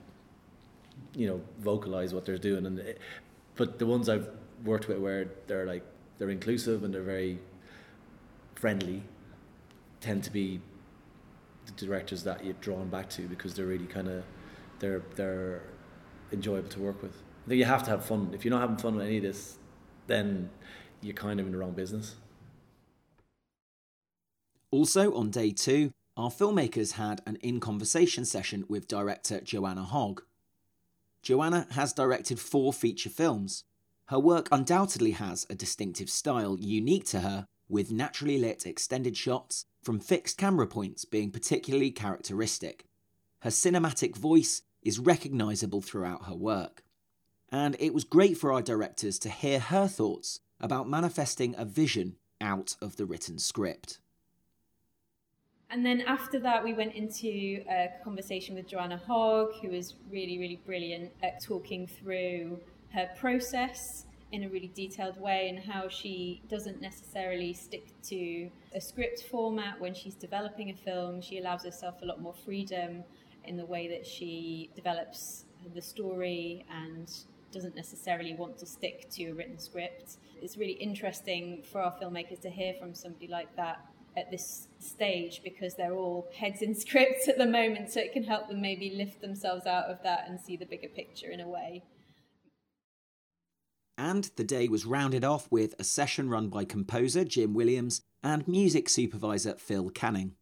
you 1.16 1.28
know, 1.28 1.42
vocalize 1.60 2.14
what 2.14 2.26
they're 2.26 2.38
doing. 2.38 2.66
And 2.66 2.80
it, 2.80 3.00
but 3.56 3.80
the 3.80 3.86
ones 3.86 4.10
I've 4.10 4.28
worked 4.66 4.90
with 4.90 4.98
where 4.98 5.30
they're 5.48 5.66
like 5.66 5.84
they're 6.18 6.30
inclusive 6.30 6.84
and 6.84 6.94
they're 6.94 7.02
very 7.02 7.40
friendly, 8.56 9.04
tend 10.02 10.26
to 10.26 10.32
be 10.32 10.60
the 11.68 11.86
directors 11.86 12.24
that 12.24 12.44
you're 12.44 12.56
drawn 12.62 12.90
back 12.90 13.10
to 13.12 13.24
because 13.24 13.54
they're 13.54 13.66
really 13.66 13.86
kind 13.86 14.08
of 14.08 14.24
they're 14.80 15.04
they're 15.16 15.62
enjoyable 16.32 16.70
to 16.70 16.80
work 16.80 17.02
with. 17.02 17.22
I 17.46 17.50
think 17.50 17.60
you 17.60 17.66
have 17.66 17.84
to 17.84 17.92
have 17.92 18.06
fun. 18.06 18.32
If 18.34 18.44
you're 18.44 18.54
not 18.54 18.62
having 18.62 18.78
fun 18.78 18.96
with 18.96 19.06
any 19.06 19.18
of 19.18 19.24
this, 19.24 19.58
then 20.08 20.50
you're 21.02 21.14
kind 21.14 21.40
of 21.40 21.46
in 21.46 21.52
the 21.52 21.58
wrong 21.58 21.72
business. 21.72 22.16
Also 24.72 25.14
on 25.14 25.30
day 25.30 25.52
two, 25.52 25.92
our 26.18 26.30
filmmakers 26.30 26.94
had 26.94 27.22
an 27.26 27.38
in 27.38 27.60
conversation 27.60 28.26
session 28.26 28.66
with 28.68 28.88
director 28.88 29.40
Joanna 29.40 29.84
Hogg. 29.84 30.24
Joanna 31.22 31.68
has 31.72 31.94
directed 31.94 32.40
four 32.40 32.74
feature 32.74 33.10
films. 33.10 33.64
Her 34.08 34.20
work 34.20 34.48
undoubtedly 34.52 35.12
has 35.12 35.46
a 35.50 35.56
distinctive 35.56 36.10
style 36.10 36.58
unique 36.60 37.06
to 37.08 37.20
her, 37.22 37.46
with 37.70 37.92
naturally 37.92 38.38
lit 38.38 38.66
extended 38.66 39.18
shots 39.18 39.66
from 39.84 40.00
fixed 40.00 40.38
camera 40.38 40.68
points 40.68 41.06
being 41.06 41.32
particularly 41.32 41.92
characteristic. 41.92 42.86
Her 43.42 43.50
cinematic 43.50 44.16
voice 44.16 44.62
is 44.82 45.00
recognisable 45.00 45.82
throughout 45.82 46.26
her 46.26 46.36
work. 46.36 46.84
And 47.50 47.76
it 47.80 47.94
was 47.94 48.04
great 48.04 48.38
for 48.38 48.52
our 48.52 48.62
directors 48.62 49.20
to 49.20 49.30
hear 49.30 49.60
her 49.60 49.88
thoughts 49.88 50.40
about 50.60 50.90
manifesting 50.90 51.56
a 51.58 51.66
vision 51.66 52.16
out 52.42 52.76
of 52.82 52.98
the 52.98 53.06
written 53.06 53.40
script. 53.40 54.00
And 55.70 55.86
then 55.86 56.02
after 56.02 56.40
that, 56.40 56.64
we 56.64 56.74
went 56.74 56.96
into 56.96 57.64
a 57.70 57.90
conversation 58.04 58.56
with 58.56 58.68
Joanna 58.68 59.02
Hogg, 59.06 59.54
who 59.62 59.70
was 59.70 59.96
really, 60.10 60.38
really 60.40 60.62
brilliant 60.66 61.12
at 61.22 61.44
talking 61.44 61.88
through 61.88 62.60
her 62.94 63.10
process 63.18 64.07
in 64.32 64.44
a 64.44 64.50
really 64.50 64.72
detailed 64.76 65.20
way 65.20 65.50
and 65.50 65.60
how 65.60 65.88
she 65.88 66.42
doesn't 66.50 66.82
necessarily 66.82 67.54
stick 67.54 67.94
to 68.04 68.50
a 68.76 68.82
script 68.82 69.24
format 69.32 69.80
when 69.80 69.94
she's 69.94 70.16
developing 70.16 70.70
a 70.70 70.74
film. 70.74 71.22
She 71.22 71.40
allows 71.40 71.64
herself 71.64 71.96
a 72.02 72.06
lot 72.06 72.22
more 72.22 72.36
freedom 72.46 73.04
in 73.46 73.56
the 73.56 73.66
way 73.66 73.88
that 73.88 74.06
she 74.06 74.70
develops 74.76 75.46
the 75.74 75.82
story 75.82 76.66
and 76.70 77.10
doesn't 77.52 77.76
necessarily 77.76 78.34
want 78.34 78.58
to 78.58 78.66
stick 78.66 79.10
to 79.12 79.30
a 79.30 79.34
written 79.34 79.58
script. 79.58 80.18
It's 80.42 80.58
really 80.58 80.74
interesting 80.74 81.64
for 81.72 81.82
our 81.82 81.94
filmmakers 82.02 82.42
to 82.42 82.50
hear 82.50 82.74
from 82.80 82.94
somebody 82.94 83.28
like 83.28 83.56
that 83.56 83.86
at 84.18 84.32
this 84.32 84.68
stage 84.80 85.42
because 85.44 85.76
they're 85.76 85.96
all 85.96 86.28
heads 86.36 86.62
in 86.62 86.76
scripts 86.86 87.28
at 87.28 87.38
the 87.38 87.46
moment, 87.46 87.92
so 87.92 88.02
it 88.02 88.12
can 88.12 88.24
help 88.24 88.50
them 88.50 88.62
maybe 88.62 88.90
lift 88.90 89.22
themselves 89.22 89.66
out 89.66 89.86
of 89.86 90.02
that 90.04 90.26
and 90.28 90.40
see 90.40 90.58
the 90.58 90.66
bigger 90.66 90.90
picture 90.90 91.30
in 91.32 91.40
a 91.40 91.48
way. 91.48 91.84
And 93.98 94.30
the 94.36 94.44
day 94.44 94.68
was 94.68 94.86
rounded 94.86 95.24
off 95.24 95.48
with 95.50 95.74
a 95.80 95.84
session 95.84 96.30
run 96.30 96.50
by 96.50 96.66
composer 96.66 97.24
Jim 97.24 97.54
Williams 97.54 98.02
and 98.22 98.48
music 98.48 98.90
supervisor 98.90 99.56
Phil 99.56 99.90
Canning. 99.90 100.36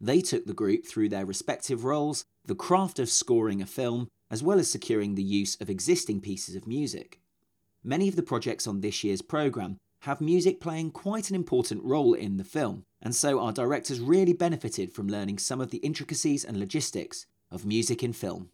They 0.00 0.20
took 0.20 0.46
the 0.46 0.54
group 0.54 0.86
through 0.86 1.10
their 1.10 1.26
respective 1.26 1.84
roles, 1.84 2.24
the 2.44 2.54
craft 2.54 2.98
of 2.98 3.10
scoring 3.10 3.60
a 3.60 3.66
film, 3.66 4.08
as 4.30 4.42
well 4.42 4.58
as 4.58 4.70
securing 4.70 5.14
the 5.14 5.22
use 5.22 5.56
of 5.60 5.68
existing 5.68 6.20
pieces 6.20 6.56
of 6.56 6.66
music. 6.66 7.20
Many 7.82 8.08
of 8.08 8.16
the 8.16 8.22
projects 8.22 8.66
on 8.66 8.80
this 8.80 9.04
year's 9.04 9.22
programme 9.22 9.76
have 10.00 10.20
music 10.20 10.60
playing 10.60 10.90
quite 10.90 11.30
an 11.30 11.36
important 11.36 11.84
role 11.84 12.14
in 12.14 12.38
the 12.38 12.44
film, 12.44 12.84
and 13.00 13.14
so 13.14 13.38
our 13.38 13.52
directors 13.52 14.00
really 14.00 14.32
benefited 14.32 14.92
from 14.92 15.08
learning 15.08 15.38
some 15.38 15.60
of 15.60 15.70
the 15.70 15.78
intricacies 15.78 16.44
and 16.44 16.58
logistics 16.58 17.26
of 17.50 17.66
music 17.66 18.02
in 18.02 18.12
film. 18.12 18.50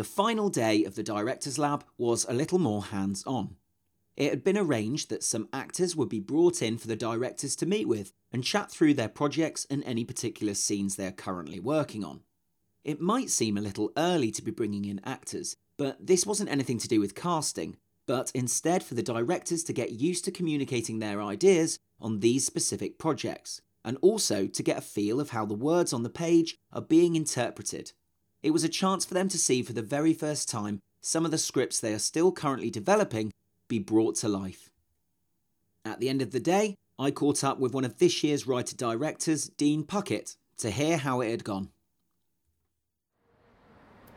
The 0.00 0.04
final 0.04 0.48
day 0.48 0.84
of 0.84 0.94
the 0.94 1.02
Directors 1.02 1.58
Lab 1.58 1.84
was 1.98 2.24
a 2.24 2.32
little 2.32 2.58
more 2.58 2.84
hands 2.84 3.22
on. 3.26 3.56
It 4.16 4.30
had 4.30 4.42
been 4.42 4.56
arranged 4.56 5.10
that 5.10 5.22
some 5.22 5.50
actors 5.52 5.94
would 5.94 6.08
be 6.08 6.20
brought 6.20 6.62
in 6.62 6.78
for 6.78 6.86
the 6.86 6.96
directors 6.96 7.54
to 7.56 7.66
meet 7.66 7.86
with 7.86 8.10
and 8.32 8.42
chat 8.42 8.70
through 8.70 8.94
their 8.94 9.10
projects 9.10 9.66
and 9.68 9.84
any 9.84 10.06
particular 10.06 10.54
scenes 10.54 10.96
they 10.96 11.06
are 11.06 11.12
currently 11.12 11.60
working 11.60 12.02
on. 12.02 12.22
It 12.82 12.98
might 12.98 13.28
seem 13.28 13.58
a 13.58 13.60
little 13.60 13.92
early 13.94 14.30
to 14.30 14.40
be 14.40 14.50
bringing 14.50 14.86
in 14.86 15.02
actors, 15.04 15.54
but 15.76 15.98
this 16.00 16.24
wasn't 16.24 16.48
anything 16.48 16.78
to 16.78 16.88
do 16.88 16.98
with 16.98 17.14
casting, 17.14 17.76
but 18.06 18.32
instead 18.34 18.82
for 18.82 18.94
the 18.94 19.02
directors 19.02 19.62
to 19.64 19.74
get 19.74 19.92
used 19.92 20.24
to 20.24 20.32
communicating 20.32 21.00
their 21.00 21.20
ideas 21.20 21.78
on 22.00 22.20
these 22.20 22.46
specific 22.46 22.98
projects, 22.98 23.60
and 23.84 23.98
also 24.00 24.46
to 24.46 24.62
get 24.62 24.78
a 24.78 24.80
feel 24.80 25.20
of 25.20 25.28
how 25.28 25.44
the 25.44 25.52
words 25.52 25.92
on 25.92 26.04
the 26.04 26.08
page 26.08 26.56
are 26.72 26.80
being 26.80 27.16
interpreted. 27.16 27.92
It 28.42 28.52
was 28.52 28.64
a 28.64 28.68
chance 28.68 29.04
for 29.04 29.14
them 29.14 29.28
to 29.28 29.38
see 29.38 29.62
for 29.62 29.72
the 29.72 29.82
very 29.82 30.14
first 30.14 30.48
time 30.48 30.80
some 31.02 31.24
of 31.24 31.30
the 31.30 31.38
scripts 31.38 31.78
they 31.78 31.92
are 31.92 31.98
still 31.98 32.32
currently 32.32 32.70
developing 32.70 33.32
be 33.68 33.78
brought 33.78 34.16
to 34.16 34.28
life. 34.28 34.70
At 35.84 36.00
the 36.00 36.08
end 36.08 36.22
of 36.22 36.32
the 36.32 36.40
day, 36.40 36.74
I 36.98 37.10
caught 37.10 37.44
up 37.44 37.58
with 37.58 37.72
one 37.72 37.84
of 37.84 37.98
this 37.98 38.22
year's 38.22 38.46
writer 38.46 38.76
directors, 38.76 39.48
Dean 39.48 39.84
Puckett, 39.84 40.36
to 40.58 40.70
hear 40.70 40.98
how 40.98 41.20
it 41.20 41.30
had 41.30 41.44
gone. 41.44 41.70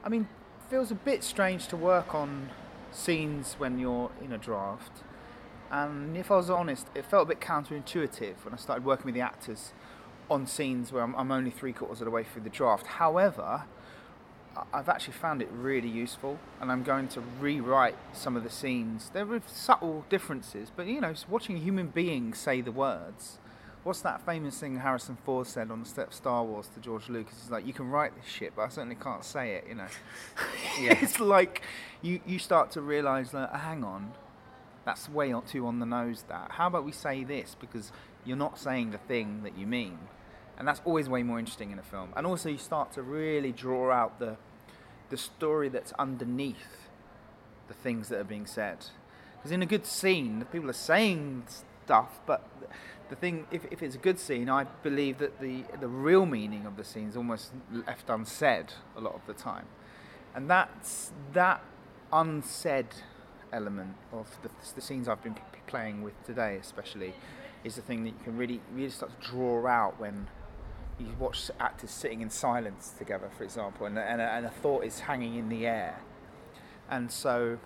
I 0.03 0.09
mean, 0.09 0.27
feels 0.69 0.91
a 0.91 0.95
bit 0.95 1.23
strange 1.23 1.67
to 1.67 1.77
work 1.77 2.15
on 2.15 2.49
scenes 2.91 3.55
when 3.57 3.79
you're 3.79 4.11
in 4.21 4.31
a 4.31 4.37
draft. 4.37 5.03
And 5.71 6.17
if 6.17 6.31
I 6.31 6.35
was 6.35 6.49
honest, 6.49 6.87
it 6.95 7.05
felt 7.05 7.23
a 7.23 7.25
bit 7.27 7.39
counterintuitive 7.39 8.35
when 8.43 8.53
I 8.53 8.57
started 8.57 8.85
working 8.85 9.05
with 9.05 9.15
the 9.15 9.21
actors 9.21 9.73
on 10.29 10.47
scenes 10.47 10.91
where 10.91 11.03
I'm, 11.03 11.15
I'm 11.15 11.31
only 11.31 11.51
three 11.51 11.73
quarters 11.73 12.01
of 12.01 12.05
the 12.05 12.11
way 12.11 12.23
through 12.23 12.43
the 12.43 12.49
draft. 12.49 12.87
However, 12.87 13.63
I've 14.71 14.89
actually 14.89 15.13
found 15.13 15.41
it 15.41 15.49
really 15.51 15.89
useful, 15.89 16.39
and 16.61 16.71
I'm 16.71 16.83
going 16.83 17.07
to 17.09 17.21
rewrite 17.39 17.95
some 18.13 18.35
of 18.35 18.43
the 18.43 18.49
scenes. 18.49 19.09
There 19.13 19.31
are 19.33 19.41
subtle 19.47 20.05
differences, 20.09 20.71
but 20.75 20.85
you 20.87 21.01
know, 21.01 21.13
watching 21.29 21.55
a 21.55 21.59
human 21.59 21.87
being 21.87 22.33
say 22.33 22.61
the 22.61 22.71
words 22.71 23.39
what's 23.83 24.01
that 24.01 24.25
famous 24.25 24.57
thing 24.59 24.77
Harrison 24.77 25.17
Ford 25.25 25.47
said 25.47 25.69
on 25.69 25.81
the 25.83 25.89
set 25.89 26.07
of 26.07 26.13
Star 26.13 26.43
Wars 26.43 26.67
to 26.73 26.79
George 26.79 27.09
Lucas? 27.09 27.35
He's 27.41 27.51
like, 27.51 27.67
you 27.67 27.73
can 27.73 27.89
write 27.89 28.15
this 28.15 28.29
shit, 28.31 28.55
but 28.55 28.63
I 28.63 28.69
certainly 28.69 28.95
can't 28.95 29.23
say 29.23 29.55
it. 29.55 29.65
You 29.67 29.75
know, 29.75 29.87
yeah. 30.81 30.97
it's 31.01 31.19
like 31.19 31.61
you 32.01 32.21
you 32.25 32.39
start 32.39 32.71
to 32.71 32.81
realise 32.81 33.31
that 33.31 33.51
oh, 33.53 33.57
hang 33.57 33.83
on, 33.83 34.13
that's 34.85 35.09
way 35.09 35.33
too 35.47 35.67
on 35.67 35.79
the 35.79 35.85
nose. 35.85 36.23
That 36.29 36.51
how 36.51 36.67
about 36.67 36.85
we 36.85 36.91
say 36.91 37.23
this 37.23 37.55
because 37.59 37.91
you're 38.25 38.37
not 38.37 38.57
saying 38.57 38.91
the 38.91 38.97
thing 38.97 39.43
that 39.43 39.57
you 39.57 39.67
mean, 39.67 39.99
and 40.57 40.67
that's 40.67 40.81
always 40.85 41.09
way 41.09 41.23
more 41.23 41.39
interesting 41.39 41.71
in 41.71 41.79
a 41.79 41.83
film. 41.83 42.13
And 42.15 42.25
also 42.27 42.49
you 42.49 42.57
start 42.57 42.91
to 42.93 43.01
really 43.01 43.51
draw 43.51 43.91
out 43.91 44.19
the 44.19 44.37
the 45.09 45.17
story 45.17 45.69
that's 45.69 45.91
underneath 45.93 46.89
the 47.67 47.73
things 47.73 48.09
that 48.09 48.19
are 48.19 48.23
being 48.23 48.45
said. 48.47 48.85
Because 49.35 49.51
in 49.51 49.61
a 49.61 49.65
good 49.65 49.85
scene, 49.85 50.45
people 50.51 50.69
are 50.69 50.73
saying 50.73 51.43
stuff, 51.83 52.19
but 52.25 52.49
the 53.09 53.15
thing, 53.15 53.45
if, 53.51 53.65
if 53.69 53.83
it's 53.83 53.95
a 53.95 53.99
good 53.99 54.17
scene, 54.17 54.49
I 54.49 54.63
believe 54.81 55.19
that 55.19 55.39
the 55.39 55.65
the 55.79 55.87
real 55.87 56.25
meaning 56.25 56.65
of 56.65 56.77
the 56.77 56.83
scene 56.83 57.09
is 57.09 57.17
almost 57.17 57.51
left 57.71 58.09
unsaid 58.09 58.73
a 58.95 59.01
lot 59.01 59.13
of 59.13 59.21
the 59.27 59.33
time, 59.33 59.65
and 60.33 60.49
that's 60.49 61.11
that 61.33 61.61
unsaid 62.11 62.87
element 63.51 63.95
of 64.11 64.27
the, 64.41 64.49
the 64.75 64.81
scenes 64.81 65.07
I've 65.07 65.23
been 65.23 65.35
playing 65.67 66.01
with 66.01 66.13
today, 66.25 66.57
especially, 66.59 67.13
is 67.63 67.75
the 67.75 67.81
thing 67.81 68.03
that 68.03 68.11
you 68.11 68.23
can 68.23 68.37
really 68.37 68.61
really 68.73 68.89
start 68.89 69.11
to 69.21 69.29
draw 69.29 69.67
out 69.67 69.99
when 69.99 70.27
you 70.99 71.13
watch 71.19 71.49
actors 71.59 71.91
sitting 71.91 72.21
in 72.21 72.29
silence 72.29 72.93
together, 72.97 73.29
for 73.37 73.43
example, 73.43 73.85
and, 73.85 73.97
and, 73.97 74.21
a, 74.21 74.25
and 74.25 74.45
a 74.45 74.49
thought 74.49 74.83
is 74.83 74.99
hanging 75.01 75.35
in 75.35 75.49
the 75.49 75.65
air, 75.65 75.99
and 76.89 77.11
so 77.11 77.59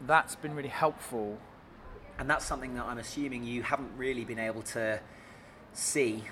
that's 0.00 0.34
been 0.34 0.54
really 0.54 0.68
helpful 0.68 1.38
and 2.18 2.28
that's 2.28 2.44
something 2.44 2.74
that 2.74 2.84
I'm 2.84 2.98
assuming 2.98 3.44
you 3.44 3.62
haven't 3.62 3.90
really 3.96 4.24
been 4.24 4.38
able 4.38 4.62
to 4.62 5.00
see 5.72 6.24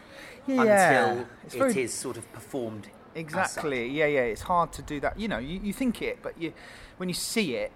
yeah, 0.46 1.10
until 1.10 1.26
it's 1.44 1.76
it 1.76 1.76
is 1.76 1.92
sort 1.92 2.16
of 2.16 2.30
performed. 2.32 2.88
Exactly. 3.14 3.88
Yeah, 3.88 4.06
yeah. 4.06 4.20
It's 4.20 4.42
hard 4.42 4.72
to 4.74 4.82
do 4.82 5.00
that. 5.00 5.18
You 5.18 5.28
know, 5.28 5.38
you, 5.38 5.58
you 5.60 5.72
think 5.72 6.00
it, 6.02 6.20
but 6.22 6.40
you 6.40 6.52
when 6.98 7.08
you 7.08 7.14
see 7.14 7.56
it, 7.56 7.72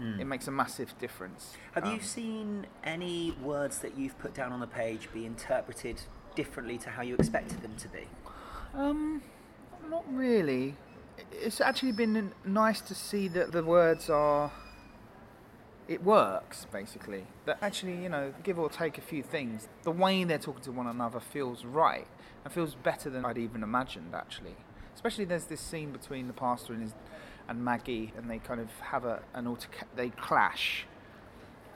mm. 0.00 0.18
it 0.18 0.24
makes 0.24 0.48
a 0.48 0.50
massive 0.50 0.98
difference. 0.98 1.56
Have 1.72 1.84
um, 1.84 1.94
you 1.94 2.00
seen 2.00 2.66
any 2.84 3.32
words 3.42 3.78
that 3.80 3.98
you've 3.98 4.18
put 4.18 4.34
down 4.34 4.52
on 4.52 4.60
the 4.60 4.66
page 4.66 5.08
be 5.12 5.26
interpreted 5.26 6.00
differently 6.38 6.78
to 6.78 6.88
how 6.88 7.02
you 7.02 7.16
expected 7.16 7.60
them 7.62 7.74
to 7.76 7.88
be? 7.88 8.06
Um, 8.72 9.20
not 9.90 10.04
really. 10.08 10.76
It's 11.32 11.60
actually 11.60 11.90
been 11.90 12.32
nice 12.44 12.80
to 12.82 12.94
see 12.94 13.26
that 13.28 13.50
the 13.50 13.64
words 13.64 14.08
are 14.08 14.52
it 15.88 16.04
works 16.04 16.66
basically. 16.70 17.24
That 17.46 17.58
actually, 17.60 17.96
you 18.00 18.08
know, 18.08 18.32
give 18.44 18.56
or 18.56 18.70
take 18.70 18.98
a 18.98 19.00
few 19.00 19.24
things, 19.24 19.68
the 19.82 19.90
way 19.90 20.22
they're 20.22 20.38
talking 20.38 20.62
to 20.62 20.70
one 20.70 20.86
another 20.86 21.18
feels 21.18 21.64
right 21.64 22.06
and 22.44 22.52
feels 22.52 22.76
better 22.76 23.10
than 23.10 23.24
I'd 23.24 23.38
even 23.38 23.64
imagined 23.64 24.14
actually. 24.14 24.54
Especially 24.94 25.24
there's 25.24 25.46
this 25.46 25.60
scene 25.60 25.90
between 25.90 26.28
the 26.28 26.32
pastor 26.32 26.72
and 26.72 26.82
his 26.82 26.94
and 27.48 27.64
Maggie, 27.64 28.12
and 28.16 28.30
they 28.30 28.38
kind 28.38 28.60
of 28.60 28.68
have 28.92 29.04
a 29.04 29.22
an 29.34 29.48
alter 29.48 29.68
they 29.96 30.10
clash. 30.10 30.86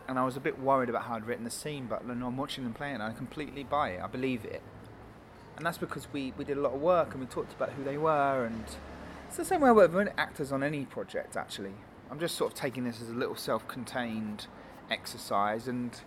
And 0.09 0.19
I 0.19 0.25
was 0.25 0.37
a 0.37 0.41
bit 0.41 0.59
worried 0.59 0.89
about 0.89 1.05
how 1.05 1.15
I'd 1.15 1.27
written 1.27 1.45
the 1.45 1.51
scene, 1.51 1.87
but 1.87 2.05
when 2.07 2.23
I'm 2.23 2.37
watching 2.37 2.65
them 2.65 2.75
playing, 2.75 3.01
I 3.01 3.13
completely 3.13 3.65
buy 3.65 3.91
it. 3.91 4.03
I 4.03 4.07
believe 4.09 4.45
it, 4.45 4.63
and 5.57 5.65
that's 5.65 5.79
because 5.79 6.07
we 6.13 6.33
we 6.37 6.45
did 6.45 6.59
a 6.59 6.61
lot 6.61 6.75
of 6.75 6.81
work 6.81 7.13
and 7.13 7.21
we 7.21 7.27
talked 7.27 7.53
about 7.53 7.71
who 7.71 7.85
they 7.85 7.97
were, 7.97 8.45
and 8.45 8.65
it's 9.29 9.37
the 9.37 9.45
same 9.45 9.61
way 9.61 9.69
I 9.69 9.73
work 9.73 9.95
with 9.95 10.09
actors 10.19 10.53
on 10.53 10.63
any 10.63 10.85
project 10.85 11.37
actually. 11.37 11.75
I'm 12.11 12.21
just 12.21 12.37
sort 12.37 12.53
of 12.53 12.59
taking 12.59 12.85
this 12.85 13.01
as 13.01 13.09
a 13.09 13.15
little 13.15 13.37
self-contained 13.37 14.47
exercise, 14.91 15.69
and 15.69 15.99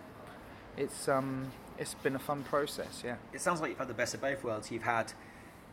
it's 0.76 1.08
um, 1.08 1.50
it's 1.78 1.94
been 1.94 2.14
a 2.14 2.20
fun 2.20 2.44
process. 2.44 3.02
Yeah. 3.04 3.16
It 3.32 3.40
sounds 3.40 3.60
like 3.60 3.70
you've 3.70 3.78
had 3.78 3.88
the 3.88 3.94
best 3.94 4.14
of 4.14 4.20
both 4.20 4.44
worlds. 4.44 4.70
You've 4.70 4.82
had 4.82 5.12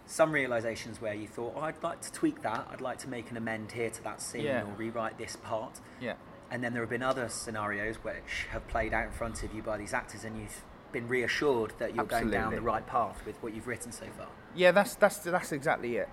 some 0.06 0.32
realizations 0.32 1.00
where 1.00 1.14
you 1.14 1.28
thought, 1.28 1.54
oh, 1.56 1.62
I'd 1.62 1.82
like 1.84 2.02
to 2.02 2.12
tweak 2.12 2.42
that. 2.42 2.68
I'd 2.72 2.82
like 2.82 2.98
to 3.00 3.10
make 3.10 3.32
an 3.32 3.38
amend 3.38 3.72
here 3.72 3.90
to 3.90 4.04
that 4.04 4.22
scene 4.22 4.44
yeah. 4.44 4.64
or 4.64 4.74
rewrite 4.76 5.18
this 5.18 5.36
part. 5.36 5.80
Yeah. 6.02 6.16
And 6.54 6.64
then 6.64 6.72
there 6.72 6.84
have 6.84 6.90
been 6.92 7.02
other 7.02 7.30
scenarios 7.30 7.96
which 8.04 8.46
have 8.52 8.68
played 8.68 8.94
out 8.94 9.06
in 9.06 9.12
front 9.12 9.42
of 9.42 9.56
you 9.56 9.64
by 9.64 9.76
these 9.76 9.92
actors, 9.92 10.24
and 10.24 10.40
you've 10.40 10.64
been 10.92 11.08
reassured 11.08 11.74
that 11.80 11.96
you're 11.96 12.06
going 12.06 12.30
down 12.30 12.54
the 12.54 12.62
right 12.62 12.86
path 12.86 13.26
with 13.26 13.42
what 13.42 13.56
you've 13.56 13.66
written 13.66 13.92
so 13.92 14.06
far. 14.16 14.28
Yeah, 14.56 14.72
that's 14.72 14.94
that's 14.94 15.18
that's 15.18 15.52
exactly 15.52 15.98
it. 15.98 16.08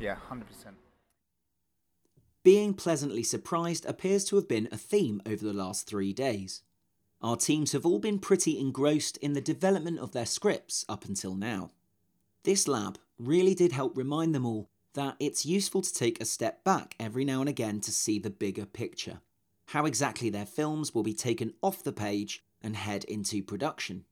Yeah, 0.00 0.14
hundred 0.14 0.48
percent. 0.48 0.76
Being 2.42 2.72
pleasantly 2.72 3.22
surprised 3.22 3.84
appears 3.84 4.24
to 4.24 4.36
have 4.36 4.48
been 4.48 4.66
a 4.72 4.78
theme 4.78 5.20
over 5.26 5.44
the 5.44 5.52
last 5.52 5.86
three 5.86 6.14
days. 6.14 6.62
Our 7.20 7.36
teams 7.36 7.72
have 7.72 7.84
all 7.84 7.98
been 7.98 8.18
pretty 8.18 8.58
engrossed 8.58 9.18
in 9.18 9.34
the 9.34 9.42
development 9.42 9.98
of 9.98 10.12
their 10.12 10.26
scripts 10.26 10.86
up 10.88 11.04
until 11.04 11.34
now. 11.34 11.70
This 12.44 12.66
lab 12.66 12.98
really 13.18 13.54
did 13.54 13.72
help 13.72 13.94
remind 13.94 14.34
them 14.34 14.46
all 14.46 14.70
that 14.94 15.16
it's 15.20 15.44
useful 15.44 15.82
to 15.82 15.92
take 15.92 16.18
a 16.18 16.24
step 16.24 16.64
back 16.64 16.96
every 16.98 17.26
now 17.26 17.40
and 17.40 17.48
again 17.48 17.80
to 17.82 17.92
see 17.92 18.18
the 18.18 18.30
bigger 18.30 18.64
picture. 18.64 19.20
How 19.66 19.86
exactly 19.86 20.30
their 20.30 20.46
films 20.46 20.94
will 20.94 21.02
be 21.02 21.14
taken 21.14 21.54
off 21.62 21.82
the 21.82 21.92
page 21.92 22.44
and 22.62 22.76
head 22.76 23.04
into 23.04 23.42
production. 23.42 24.04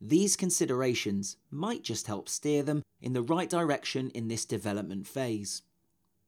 These 0.00 0.36
considerations 0.36 1.36
might 1.50 1.82
just 1.82 2.06
help 2.06 2.28
steer 2.28 2.62
them 2.62 2.82
in 3.00 3.12
the 3.12 3.22
right 3.22 3.48
direction 3.48 4.10
in 4.10 4.28
this 4.28 4.44
development 4.44 5.06
phase. 5.06 5.62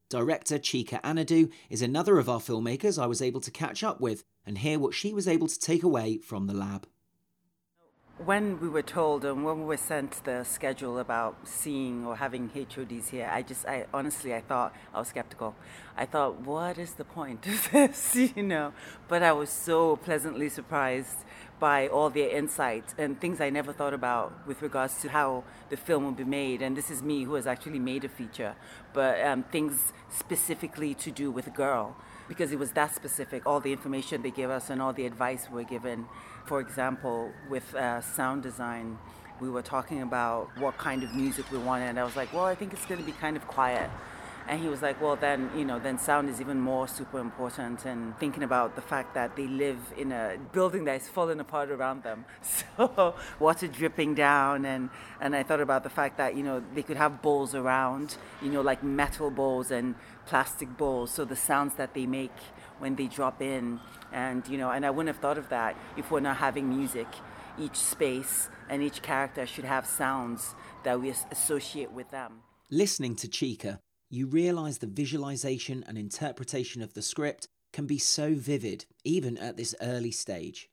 Director 0.09 0.59
Chika 0.59 1.03
Anadu 1.03 1.51
is 1.69 1.83
another 1.83 2.19
of 2.19 2.31
our 2.31 2.41
filmmakers 2.41 3.03
I 3.03 3.07
was 3.07 3.21
able 3.21 3.43
to 3.43 3.51
catch 3.51 3.85
up 3.85 4.01
with 4.01 4.25
and 4.47 4.59
hear 4.59 4.79
what 4.79 4.95
she 4.95 5.13
was 5.13 5.29
able 5.29 5.49
to 5.49 5.59
take 5.59 5.83
away 5.83 6.17
from 6.17 6.47
the 6.47 6.55
lab. 6.55 6.87
When 8.25 8.59
we 8.59 8.69
were 8.69 8.83
told 8.83 9.25
and 9.25 9.45
when 9.45 9.61
we 9.61 9.65
were 9.65 9.77
sent 9.77 10.25
the 10.25 10.43
schedule 10.43 10.99
about 10.99 11.37
seeing 11.45 12.05
or 12.05 12.17
having 12.17 12.51
HODs 12.51 13.11
here, 13.11 13.31
I 13.33 13.43
just, 13.43 13.65
I 13.65 13.87
honestly, 13.95 14.35
I 14.35 14.41
thought 14.41 14.75
I 14.93 14.99
was 14.99 15.07
skeptical. 15.07 15.55
I 15.97 16.05
thought, 16.05 16.41
what 16.41 16.79
is 16.79 16.95
the 16.95 17.05
point 17.05 17.47
of 17.47 17.71
this, 17.71 18.17
you 18.37 18.43
know? 18.43 18.73
But 19.07 19.23
I 19.23 19.31
was 19.31 19.51
so 19.51 19.95
pleasantly 19.95 20.49
surprised 20.49 21.19
by 21.61 21.87
all 21.87 22.11
their 22.11 22.29
insights 22.29 22.93
and 22.99 23.21
things 23.21 23.41
I 23.41 23.51
never 23.51 23.73
thought 23.73 23.95
about 23.95 24.33
with 24.49 24.63
regards 24.63 25.01
to 25.03 25.11
how 25.11 25.45
the 25.71 25.77
film 25.77 26.03
will 26.03 26.11
be 26.11 26.25
made. 26.25 26.61
And 26.61 26.77
this 26.77 26.91
is 26.91 27.05
me 27.05 27.23
who 27.23 27.35
has 27.35 27.47
actually 27.47 27.79
made 27.79 28.05
a 28.05 28.09
feature, 28.09 28.57
but 28.93 29.25
um, 29.25 29.45
things 29.45 29.93
specifically 30.11 30.93
to 30.95 31.13
do 31.13 31.31
with 31.31 31.47
a 31.47 31.51
girl 31.51 31.97
because 32.29 32.53
it 32.53 32.59
was 32.59 32.73
that 32.73 32.95
specific. 32.95 33.47
All 33.47 33.61
the 33.61 33.73
information 33.73 34.23
they 34.23 34.31
gave 34.31 34.51
us 34.51 34.71
and 34.71 34.81
all 34.81 34.93
the 34.93 35.07
advice 35.07 35.49
we 35.51 35.57
were 35.63 35.69
given. 35.69 36.07
For 36.45 36.61
example, 36.61 37.33
with 37.49 37.75
uh, 37.75 38.01
sound 38.01 38.43
design, 38.43 38.99
we 39.41 39.49
were 39.49 39.63
talking 39.63 40.03
about 40.03 40.51
what 40.59 40.77
kind 40.79 41.03
of 41.03 41.15
music 41.15 41.51
we 41.51 41.59
wanted, 41.59 41.87
and 41.87 41.99
I 42.01 42.05
was 42.05 42.17
like, 42.17 42.33
well, 42.33 42.45
I 42.45 42.55
think 42.55 42.73
it's 42.73 42.85
going 42.87 43.01
to 43.01 43.07
be 43.07 43.13
kind 43.13 43.37
of 43.37 43.47
quiet. 43.47 43.89
And 44.49 44.63
he 44.63 44.69
was 44.69 44.81
like, 44.81 44.99
well, 45.03 45.15
then, 45.15 45.51
you 45.55 45.67
know, 45.67 45.79
then 45.79 45.99
sound 45.99 46.31
is 46.31 46.41
even 46.41 46.59
more 46.59 46.89
super 46.89 47.19
important. 47.19 47.85
And 47.85 48.19
thinking 48.19 48.43
about 48.43 48.77
the 48.77 48.81
fact 48.81 49.13
that 49.13 49.37
they 49.37 49.47
live 49.47 49.79
in 49.95 50.11
a 50.11 50.39
building 50.53 50.85
that 50.87 51.03
is 51.03 51.07
falling 51.07 51.39
apart 51.39 51.71
around 51.71 52.03
them. 52.03 52.25
So 52.79 53.15
water 53.39 53.69
dripping 53.69 54.15
down. 54.15 54.65
And, 54.65 54.89
and 55.21 55.37
I 55.37 55.43
thought 55.43 55.61
about 55.61 55.83
the 55.83 55.91
fact 55.91 56.17
that, 56.17 56.35
you 56.35 56.43
know, 56.43 56.63
they 56.75 56.83
could 56.83 56.97
have 56.97 57.21
bowls 57.21 57.55
around, 57.55 58.17
you 58.41 58.51
know, 58.51 58.63
like 58.63 58.83
metal 58.83 59.31
bowls 59.31 59.71
and 59.71 59.95
plastic 60.25 60.77
bowls. 60.79 61.11
So 61.11 61.27
the 61.27 61.37
sounds 61.37 61.75
that 61.75 61.93
they 61.93 62.07
make 62.07 62.37
when 62.79 62.97
they 62.97 63.07
drop 63.07 63.43
in. 63.43 63.81
And, 64.13 64.49
you 64.49 64.57
know, 64.57 64.71
and 64.71 64.87
I 64.87 64.91
wouldn't 64.91 65.15
have 65.15 65.21
thought 65.21 65.37
of 65.37 65.51
that 65.51 65.77
if 65.99 66.11
we're 66.11 66.21
not 66.21 66.39
having 66.39 66.69
music. 66.69 67.09
Each 67.59 67.77
space 67.77 68.49
and 68.71 68.83
each 68.83 69.03
character 69.03 69.45
should 69.45 69.65
have 69.65 69.85
sounds 69.87 70.55
that 70.85 71.01
we 71.01 71.13
associate 71.31 71.93
with 71.93 72.11
them. 72.11 72.41
Listening 72.71 73.17
to 73.17 73.29
Chika, 73.29 73.81
you 74.11 74.27
realise 74.27 74.79
the 74.79 74.87
visualisation 74.87 75.85
and 75.87 75.99
interpretation 75.99 76.83
of 76.83 76.95
the 76.95 77.03
script 77.03 77.49
can 77.73 77.87
be 77.87 77.99
so 77.99 78.35
vivid, 78.35 78.87
even 79.05 79.37
at 79.37 79.57
this 79.57 79.75
early 79.81 80.11
stage. 80.11 80.69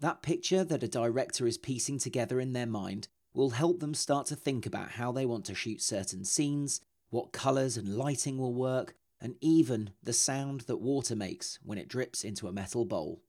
That 0.00 0.22
picture 0.22 0.64
that 0.64 0.82
a 0.82 0.88
director 0.88 1.46
is 1.46 1.58
piecing 1.58 1.98
together 1.98 2.40
in 2.40 2.52
their 2.52 2.66
mind 2.66 3.08
will 3.32 3.50
help 3.50 3.80
them 3.80 3.94
start 3.94 4.26
to 4.26 4.36
think 4.36 4.66
about 4.66 4.92
how 4.92 5.12
they 5.12 5.26
want 5.26 5.44
to 5.46 5.54
shoot 5.54 5.80
certain 5.80 6.24
scenes, 6.24 6.80
what 7.10 7.32
colours 7.32 7.76
and 7.76 7.96
lighting 7.96 8.38
will 8.38 8.54
work, 8.54 8.94
and 9.20 9.36
even 9.40 9.90
the 10.02 10.12
sound 10.12 10.62
that 10.62 10.78
water 10.78 11.14
makes 11.14 11.58
when 11.62 11.78
it 11.78 11.88
drips 11.88 12.24
into 12.24 12.48
a 12.48 12.52
metal 12.52 12.84
bowl. 12.84 13.22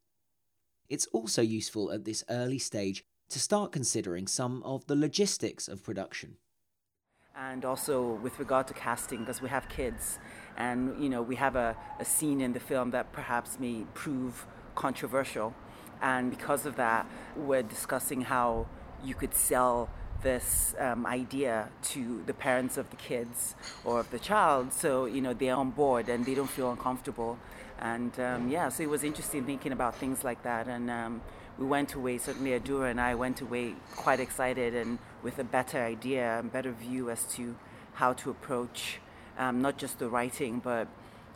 It's 0.89 1.07
also 1.07 1.41
useful 1.41 1.91
at 1.91 2.05
this 2.05 2.23
early 2.29 2.59
stage 2.59 3.03
to 3.29 3.39
start 3.39 3.71
considering 3.71 4.27
some 4.27 4.63
of 4.63 4.87
the 4.87 4.95
logistics 4.95 5.67
of 5.67 5.83
production. 5.83 6.37
And 7.37 7.63
also 7.63 8.13
with 8.23 8.39
regard 8.39 8.67
to 8.67 8.73
casting 8.73 9.19
because 9.19 9.41
we 9.41 9.49
have 9.49 9.69
kids. 9.69 10.19
And 10.57 11.01
you 11.01 11.09
know 11.09 11.21
we 11.21 11.35
have 11.35 11.55
a, 11.55 11.75
a 11.99 12.05
scene 12.05 12.41
in 12.41 12.53
the 12.53 12.59
film 12.59 12.91
that 12.91 13.11
perhaps 13.13 13.59
may 13.59 13.85
prove 13.93 14.45
controversial. 14.75 15.53
And 16.01 16.29
because 16.31 16.65
of 16.65 16.75
that 16.77 17.07
we're 17.35 17.63
discussing 17.63 18.21
how 18.21 18.67
you 19.03 19.13
could 19.13 19.35
sell 19.35 19.89
this 20.23 20.73
um, 20.79 21.05
idea 21.05 21.69
to 21.83 22.23
the 22.25 22.33
parents 22.33 22.75
of 22.77 22.89
the 22.89 22.95
kids 22.95 23.53
or 23.85 23.99
of 23.99 24.09
the 24.09 24.17
child 24.17 24.73
so 24.73 25.05
you 25.05 25.21
know 25.21 25.31
they're 25.31 25.55
on 25.55 25.69
board 25.69 26.09
and 26.09 26.25
they 26.25 26.33
don't 26.33 26.49
feel 26.49 26.71
uncomfortable. 26.71 27.37
And 27.79 28.19
um, 28.19 28.49
yeah 28.49 28.69
so 28.69 28.81
it 28.81 28.89
was 28.89 29.03
interesting 29.03 29.45
thinking 29.45 29.71
about 29.71 29.95
things 29.95 30.23
like 30.23 30.41
that. 30.43 30.67
And 30.67 30.89
um, 30.89 31.21
we 31.57 31.65
went 31.65 31.93
away, 31.93 32.17
certainly 32.17 32.51
Adura 32.51 32.91
and 32.91 33.01
I 33.01 33.15
went 33.15 33.41
away 33.41 33.75
quite 33.95 34.19
excited 34.19 34.75
and 34.75 34.99
with 35.23 35.39
a 35.39 35.43
better 35.43 35.83
idea 35.83 36.39
and 36.39 36.51
better 36.51 36.71
view 36.71 37.09
as 37.09 37.23
to 37.35 37.55
how 37.93 38.13
to 38.13 38.29
approach 38.29 38.99
um, 39.37 39.61
not 39.61 39.77
just 39.77 39.99
the 39.99 40.07
writing, 40.07 40.59
but 40.59 40.87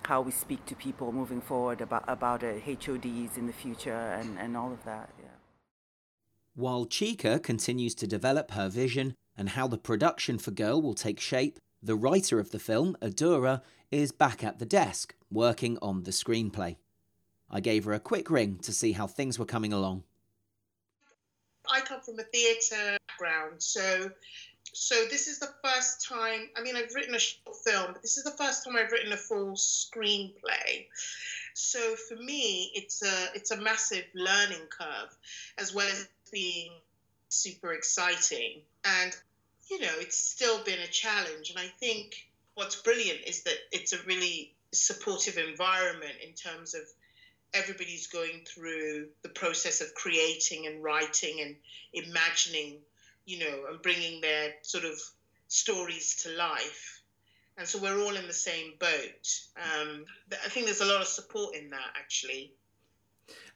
how 0.04 0.22
we 0.22 0.32
speak 0.32 0.66
to 0.66 0.76
people 0.76 1.12
moving 1.12 1.42
forward 1.42 1.82
about, 1.82 2.04
about 2.08 2.44
uh, 2.44 2.54
HODs 2.66 3.38
in 3.38 3.48
the 3.48 3.54
future 3.54 3.94
and, 3.94 4.38
and 4.40 4.58
all 4.58 4.72
of 4.72 4.84
that. 4.86 5.10
Yeah. 5.20 5.30
While 6.56 6.86
Chika 6.86 7.42
continues 7.42 7.96
to 7.96 8.08
develop 8.08 8.52
her 8.52 8.70
vision 8.70 9.16
and 9.38 9.50
how 9.50 9.68
the 9.68 9.78
production 9.78 10.38
for 10.38 10.52
Girl 10.52 10.82
will 10.82 10.94
take 10.94 11.20
shape, 11.20 11.60
the 11.82 11.96
writer 11.96 12.40
of 12.40 12.52
the 12.52 12.60
film, 12.60 12.96
Adura, 13.02 13.62
is 13.90 14.12
back 14.12 14.44
at 14.44 14.60
the 14.60 14.66
desk, 14.66 15.16
working 15.32 15.78
on 15.82 16.04
the 16.04 16.12
screenplay. 16.12 16.76
I 17.50 17.60
gave 17.60 17.86
her 17.86 17.94
a 17.94 18.00
quick 18.00 18.30
ring 18.30 18.58
to 18.60 18.72
see 18.72 18.94
how 18.94 19.08
things 19.08 19.38
were 19.40 19.46
coming 19.46 19.74
along. 19.74 20.04
I 21.72 21.82
come 21.82 22.02
from 22.02 22.20
a 22.20 22.24
theatre 22.24 22.98
background, 23.08 23.62
so 23.62 24.12
so 24.74 24.96
this 25.10 25.28
is 25.28 25.40
the 25.40 25.54
first 25.64 26.08
time. 26.08 26.50
I 26.56 26.62
mean, 26.62 26.76
I've 26.76 26.94
written 26.96 27.16
a 27.16 27.20
short 27.20 27.58
film, 27.66 27.94
but 27.94 28.02
this 28.02 28.18
is 28.18 28.24
the 28.24 28.32
first 28.32 28.64
time 28.64 28.76
I've 28.78 28.92
written 28.92 29.12
a 29.12 29.18
full 29.18 29.54
screenplay. 29.54 30.88
So 31.54 31.96
for 31.96 32.16
me, 32.16 32.72
it's 32.74 33.04
a 33.04 33.36
it's 33.36 33.52
a 33.52 33.58
massive 33.58 34.06
learning 34.16 34.68
curve, 34.70 35.16
as 35.58 35.74
well 35.74 35.88
as 35.88 36.08
being 36.32 36.72
super 37.30 37.74
exciting. 37.74 38.62
And 38.86 39.16
you 39.70 39.80
know, 39.80 39.94
it's 40.00 40.18
still 40.18 40.64
been 40.64 40.80
a 40.80 40.88
challenge. 40.88 41.50
And 41.50 41.60
I 41.60 41.68
think 41.80 42.28
what's 42.56 42.76
brilliant 42.76 43.22
is 43.26 43.44
that 43.44 43.56
it's 43.72 43.94
a 43.94 43.98
really 44.06 44.54
supportive 44.72 45.38
environment 45.38 46.14
in 46.26 46.34
terms 46.34 46.74
of 46.74 46.82
everybody's 47.54 48.08
going 48.08 48.46
through 48.46 49.08
the 49.24 49.30
process 49.30 49.82
of 49.82 49.94
creating 49.94 50.68
and 50.68 50.84
writing 50.84 51.42
and 51.42 51.56
imagining, 51.94 52.80
you 53.26 53.40
know, 53.40 53.66
and 53.70 53.82
bringing 53.82 54.22
their 54.22 54.54
sort 54.62 54.86
of 54.86 55.00
stories 55.48 56.16
to 56.24 56.30
life. 56.38 57.02
And 57.58 57.68
so 57.68 57.80
we're 57.80 58.02
all 58.02 58.16
in 58.16 58.28
the 58.28 58.34
same 58.34 58.74
boat. 58.80 59.42
Um, 59.58 60.06
I 60.32 60.50
think 60.50 60.66
there's 60.66 60.82
a 60.82 60.86
lot 60.86 61.02
of 61.02 61.08
support 61.08 61.56
in 61.56 61.70
that, 61.72 61.94
actually. 61.98 62.54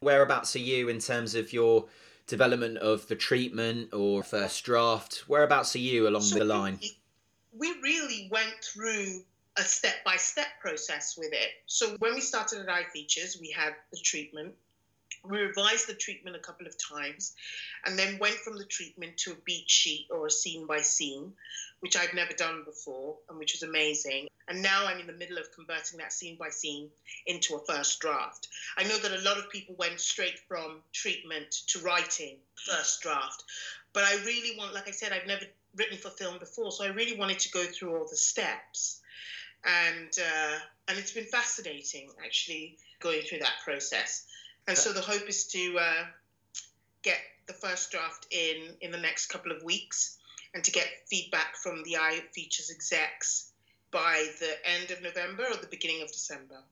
Whereabouts 0.00 0.54
are 0.56 0.60
you 0.60 0.88
in 0.88 0.98
terms 0.98 1.34
of 1.34 1.52
your 1.52 1.86
development 2.26 2.78
of 2.78 3.08
the 3.08 3.16
treatment 3.16 3.94
or 3.94 4.22
first 4.22 4.64
draft? 4.64 5.24
Whereabouts 5.26 5.74
are 5.74 5.80
you 5.80 6.08
along 6.08 6.22
So 6.22 6.38
the 6.38 6.44
line? 6.44 6.78
We, 6.80 6.98
we 7.58 7.68
really 7.82 8.28
went 8.30 8.54
through 8.62 9.22
a 9.56 9.62
step 9.62 10.04
by 10.04 10.16
step 10.16 10.48
process 10.60 11.16
with 11.16 11.32
it. 11.32 11.50
So 11.66 11.96
when 11.98 12.14
we 12.14 12.20
started 12.20 12.60
at 12.60 12.68
iFeatures, 12.68 13.40
we 13.40 13.50
had 13.50 13.74
the 13.90 13.98
treatment. 13.98 14.54
We 15.24 15.38
revised 15.38 15.88
the 15.88 15.94
treatment 15.94 16.36
a 16.36 16.40
couple 16.40 16.66
of 16.66 16.76
times 16.78 17.34
and 17.84 17.98
then 17.98 18.18
went 18.18 18.36
from 18.36 18.58
the 18.58 18.64
treatment 18.64 19.16
to 19.18 19.32
a 19.32 19.36
beat 19.44 19.68
sheet 19.68 20.06
or 20.10 20.26
a 20.26 20.30
scene 20.30 20.66
by 20.66 20.82
scene, 20.82 21.32
which 21.80 21.96
I've 21.96 22.14
never 22.14 22.32
done 22.32 22.62
before 22.64 23.16
and 23.28 23.38
which 23.38 23.54
was 23.54 23.62
amazing. 23.62 24.28
And 24.48 24.62
now 24.62 24.86
I'm 24.86 25.00
in 25.00 25.08
the 25.08 25.12
middle 25.12 25.38
of 25.38 25.52
converting 25.52 25.98
that 25.98 26.12
scene 26.12 26.36
by 26.36 26.50
scene 26.50 26.90
into 27.26 27.56
a 27.56 27.64
first 27.64 27.98
draft. 27.98 28.48
I 28.76 28.84
know 28.84 28.98
that 28.98 29.18
a 29.18 29.22
lot 29.22 29.38
of 29.38 29.50
people 29.50 29.74
went 29.76 30.00
straight 30.00 30.38
from 30.46 30.82
treatment 30.92 31.50
to 31.68 31.80
writing 31.80 32.36
first 32.54 33.00
draft, 33.00 33.42
but 33.92 34.04
I 34.04 34.14
really 34.24 34.56
want, 34.56 34.74
like 34.74 34.86
I 34.86 34.92
said, 34.92 35.12
I've 35.12 35.26
never 35.26 35.46
written 35.74 35.98
for 35.98 36.10
film 36.10 36.38
before, 36.38 36.70
so 36.70 36.84
I 36.84 36.88
really 36.88 37.16
wanted 37.18 37.40
to 37.40 37.50
go 37.50 37.64
through 37.64 37.96
all 37.96 38.06
the 38.06 38.16
steps 38.16 39.00
and 39.66 40.10
uh, 40.18 40.58
and 40.88 40.98
it's 40.98 41.12
been 41.12 41.24
fascinating 41.24 42.10
actually 42.24 42.78
going 43.00 43.22
through 43.22 43.40
that 43.40 43.54
process. 43.64 44.26
And 44.68 44.76
so 44.76 44.92
the 44.92 45.00
hope 45.00 45.28
is 45.28 45.46
to 45.48 45.78
uh, 45.78 46.04
get 47.02 47.18
the 47.46 47.52
first 47.52 47.90
draft 47.90 48.26
in 48.30 48.74
in 48.80 48.90
the 48.90 48.98
next 48.98 49.26
couple 49.26 49.52
of 49.52 49.62
weeks, 49.62 50.18
and 50.54 50.62
to 50.64 50.70
get 50.70 50.86
feedback 51.10 51.56
from 51.56 51.82
the 51.84 51.96
i 51.96 52.20
features 52.32 52.70
execs 52.70 53.52
by 53.90 54.26
the 54.40 54.52
end 54.68 54.90
of 54.90 55.02
November 55.02 55.44
or 55.44 55.56
the 55.56 55.68
beginning 55.68 56.02
of 56.02 56.08
December. 56.08 56.62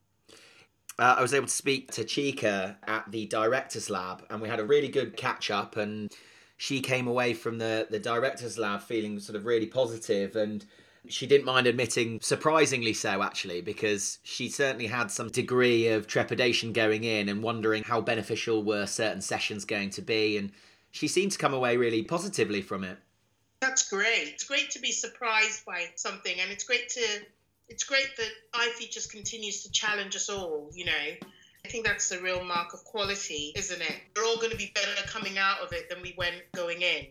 Uh, 0.98 1.16
I 1.18 1.22
was 1.22 1.34
able 1.34 1.46
to 1.46 1.52
speak 1.52 1.90
to 1.92 2.04
Chika 2.04 2.76
at 2.86 3.10
the 3.10 3.26
director's 3.26 3.90
lab, 3.90 4.24
and 4.30 4.40
we 4.40 4.48
had 4.48 4.60
a 4.60 4.64
really 4.64 4.88
good 4.88 5.16
catch 5.16 5.50
up. 5.50 5.76
And 5.76 6.12
she 6.56 6.80
came 6.80 7.08
away 7.08 7.34
from 7.34 7.58
the, 7.58 7.86
the 7.90 7.98
director's 7.98 8.58
lab 8.58 8.82
feeling 8.82 9.18
sort 9.18 9.36
of 9.36 9.44
really 9.44 9.66
positive 9.66 10.36
and 10.36 10.64
she 11.08 11.26
didn't 11.26 11.44
mind 11.44 11.66
admitting, 11.66 12.20
surprisingly 12.20 12.92
so, 12.92 13.22
actually, 13.22 13.60
because 13.60 14.18
she 14.22 14.48
certainly 14.48 14.86
had 14.86 15.10
some 15.10 15.28
degree 15.28 15.88
of 15.88 16.06
trepidation 16.06 16.72
going 16.72 17.04
in 17.04 17.28
and 17.28 17.42
wondering 17.42 17.82
how 17.82 18.00
beneficial 18.00 18.62
were 18.62 18.86
certain 18.86 19.20
sessions 19.20 19.64
going 19.64 19.90
to 19.90 20.02
be. 20.02 20.38
And 20.38 20.52
she 20.90 21.08
seemed 21.08 21.32
to 21.32 21.38
come 21.38 21.54
away 21.54 21.76
really 21.76 22.02
positively 22.02 22.62
from 22.62 22.84
it. 22.84 22.98
That's 23.60 23.88
great. 23.88 24.28
It's 24.28 24.44
great 24.44 24.70
to 24.72 24.78
be 24.78 24.92
surprised 24.92 25.64
by 25.64 25.86
something, 25.96 26.38
and 26.40 26.50
it's 26.50 26.64
great 26.64 26.88
to 26.90 27.00
it's 27.68 27.84
great 27.84 28.08
that 28.18 28.30
iFeatures 28.52 29.08
continues 29.08 29.62
to 29.62 29.72
challenge 29.72 30.14
us 30.16 30.28
all. 30.28 30.70
You 30.74 30.84
know, 30.84 30.92
I 30.92 31.68
think 31.68 31.86
that's 31.86 32.10
the 32.10 32.20
real 32.20 32.44
mark 32.44 32.74
of 32.74 32.84
quality, 32.84 33.52
isn't 33.56 33.80
it? 33.80 33.96
We're 34.14 34.24
all 34.24 34.36
going 34.36 34.50
to 34.50 34.56
be 34.56 34.70
better 34.74 34.90
coming 35.06 35.38
out 35.38 35.60
of 35.60 35.72
it 35.72 35.88
than 35.88 36.02
we 36.02 36.14
went 36.18 36.42
going 36.54 36.82
in. 36.82 37.06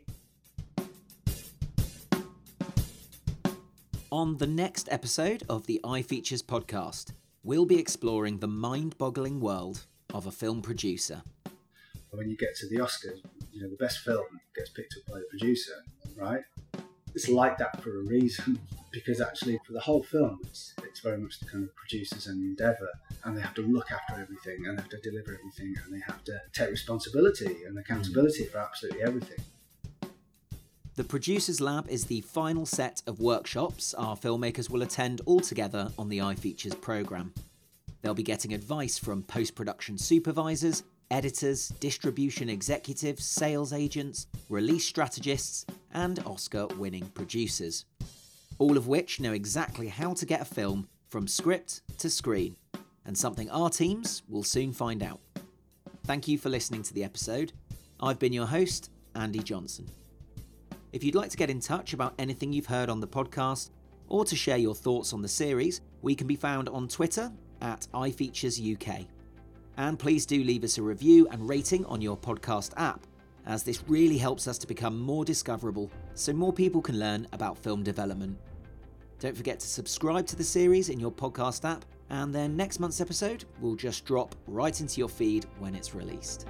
On 4.14 4.38
the 4.38 4.46
next 4.46 4.90
episode 4.92 5.42
of 5.50 5.66
the 5.66 5.82
iFeatures 5.84 6.44
podcast, 6.44 7.14
we'll 7.44 7.66
be 7.66 7.80
exploring 7.80 8.38
the 8.38 8.48
mind 8.48 8.96
boggling 9.00 9.40
world 9.40 9.88
of 10.14 10.28
a 10.28 10.32
film 10.32 10.62
producer. 10.62 11.24
When 12.12 12.30
you 12.30 12.38
get 12.38 12.56
to 12.58 12.70
the 12.70 12.76
Oscars, 12.76 13.24
you 13.52 13.64
know, 13.64 13.70
the 13.70 13.76
best 13.76 14.02
film 14.02 14.24
gets 14.56 14.70
picked 14.70 14.94
up 15.00 15.12
by 15.12 15.18
the 15.18 15.26
producer, 15.32 15.74
right? 16.16 16.44
It's 17.16 17.28
like 17.28 17.58
that 17.58 17.82
for 17.82 18.02
a 18.02 18.04
reason, 18.04 18.60
because 18.92 19.20
actually, 19.20 19.60
for 19.66 19.74
the 19.74 19.80
whole 19.80 20.04
film, 20.04 20.40
it's, 20.44 20.76
it's 20.84 21.00
very 21.00 21.18
much 21.18 21.40
the 21.40 21.48
kind 21.48 21.64
of 21.64 21.76
producer's 21.76 22.28
own 22.28 22.36
endeavour, 22.36 22.92
and 23.24 23.36
they 23.36 23.42
have 23.42 23.56
to 23.56 23.64
look 23.64 23.92
after 23.92 24.22
everything, 24.22 24.68
and 24.68 24.78
they 24.78 24.82
have 24.84 24.92
to 24.92 25.02
deliver 25.02 25.34
everything, 25.34 25.74
and 25.84 25.92
they 25.92 26.04
have 26.06 26.24
to 26.26 26.40
take 26.54 26.70
responsibility 26.70 27.64
and 27.66 27.80
accountability 27.80 28.46
for 28.46 28.60
absolutely 28.60 29.02
everything. 29.02 29.44
The 30.96 31.04
Producers 31.04 31.60
Lab 31.60 31.90
is 31.90 32.06
the 32.06 32.22
final 32.22 32.68
set 32.68 33.02
of 33.08 33.20
workshops 33.20 33.96
our 33.96 34.16
filmmakers 34.16 34.70
will 34.70 34.84
attend 34.84 35.22
all 35.26 35.40
together 35.40 35.92
on 35.98 36.08
the 36.08 36.20
iFeatures 36.20 36.80
programme. 36.80 37.34
They'll 38.04 38.14
be 38.14 38.22
getting 38.22 38.54
advice 38.54 39.00
from 39.00 39.24
post 39.24 39.56
production 39.56 39.98
supervisors, 39.98 40.84
editors, 41.10 41.70
distribution 41.80 42.48
executives, 42.48 43.26
sales 43.26 43.74
agents, 43.74 44.28
release 44.50 44.86
strategists, 44.86 45.66
and 45.96 46.20
Oscar 46.28 46.68
winning 46.78 47.08
producers. 47.16 47.86
All 48.60 48.78
of 48.78 48.86
which 48.86 49.20
know 49.20 49.34
exactly 49.34 49.88
how 49.88 50.14
to 50.14 50.28
get 50.28 50.42
a 50.42 50.46
film 50.46 50.88
from 51.10 51.28
script 51.28 51.82
to 51.98 52.08
screen, 52.08 52.56
and 53.04 53.18
something 53.18 53.50
our 53.50 53.72
teams 53.72 54.22
will 54.30 54.44
soon 54.44 54.72
find 54.72 55.02
out. 55.02 55.22
Thank 56.04 56.28
you 56.28 56.38
for 56.38 56.50
listening 56.50 56.84
to 56.84 56.94
the 56.94 57.04
episode. 57.04 57.52
I've 58.00 58.20
been 58.20 58.34
your 58.34 58.46
host, 58.46 58.92
Andy 59.16 59.40
Johnson. 59.40 59.88
If 60.94 61.04
you'd 61.04 61.16
like 61.16 61.32
to 61.32 61.38
get 61.38 61.50
in 61.50 61.60
touch 61.60 61.94
about 61.94 62.14
anything 62.20 62.54
you've 62.54 62.68
heard 62.68 62.88
on 62.88 63.00
the 63.00 63.08
podcast, 63.08 63.72
or 64.10 64.24
to 64.26 64.36
share 64.36 64.58
your 64.58 64.76
thoughts 64.76 65.12
on 65.12 65.24
the 65.24 65.28
series, 65.28 65.82
we 66.04 66.14
can 66.14 66.28
be 66.28 66.36
found 66.36 66.70
on 66.70 66.88
Twitter 66.88 67.32
at 67.62 67.88
iFeaturesUK. 67.96 69.08
And 69.78 69.98
please 69.98 70.28
do 70.28 70.44
leave 70.44 70.64
us 70.64 70.78
a 70.78 70.84
review 70.84 71.28
and 71.32 71.50
rating 71.50 71.84
on 71.86 72.00
your 72.00 72.16
podcast 72.16 72.74
app, 72.78 73.08
as 73.48 73.64
this 73.64 73.84
really 73.88 74.20
helps 74.20 74.48
us 74.48 74.60
to 74.60 74.68
become 74.68 75.00
more 75.00 75.26
discoverable 75.26 75.90
so 76.14 76.32
more 76.32 76.54
people 76.54 76.80
can 76.80 77.00
learn 77.00 77.28
about 77.34 77.58
film 77.58 77.82
development. 77.82 78.38
Don't 79.18 79.36
forget 79.36 79.60
to 79.62 79.68
subscribe 79.68 80.28
to 80.28 80.36
the 80.36 80.44
series 80.44 80.90
in 80.90 81.00
your 81.00 81.12
podcast 81.12 81.68
app, 81.68 81.86
and 82.12 82.32
then 82.36 82.56
next 82.56 82.80
month's 82.80 83.02
episode 83.02 83.46
will 83.62 83.76
just 83.76 84.06
drop 84.06 84.36
right 84.46 84.80
into 84.80 85.00
your 85.00 85.10
feed 85.10 85.48
when 85.58 85.74
it's 85.74 85.96
released. 85.96 86.46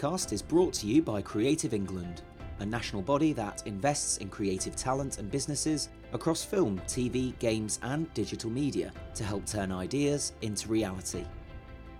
Podcast 0.00 0.32
is 0.32 0.40
brought 0.40 0.72
to 0.72 0.86
you 0.86 1.02
by 1.02 1.20
Creative 1.20 1.74
England, 1.74 2.22
a 2.60 2.64
national 2.64 3.02
body 3.02 3.34
that 3.34 3.62
invests 3.66 4.16
in 4.16 4.30
creative 4.30 4.74
talent 4.74 5.18
and 5.18 5.30
businesses 5.30 5.90
across 6.14 6.42
film, 6.42 6.80
TV, 6.86 7.38
games, 7.38 7.78
and 7.82 8.12
digital 8.14 8.48
media 8.48 8.94
to 9.14 9.24
help 9.24 9.44
turn 9.44 9.70
ideas 9.70 10.32
into 10.40 10.68
reality. 10.68 11.26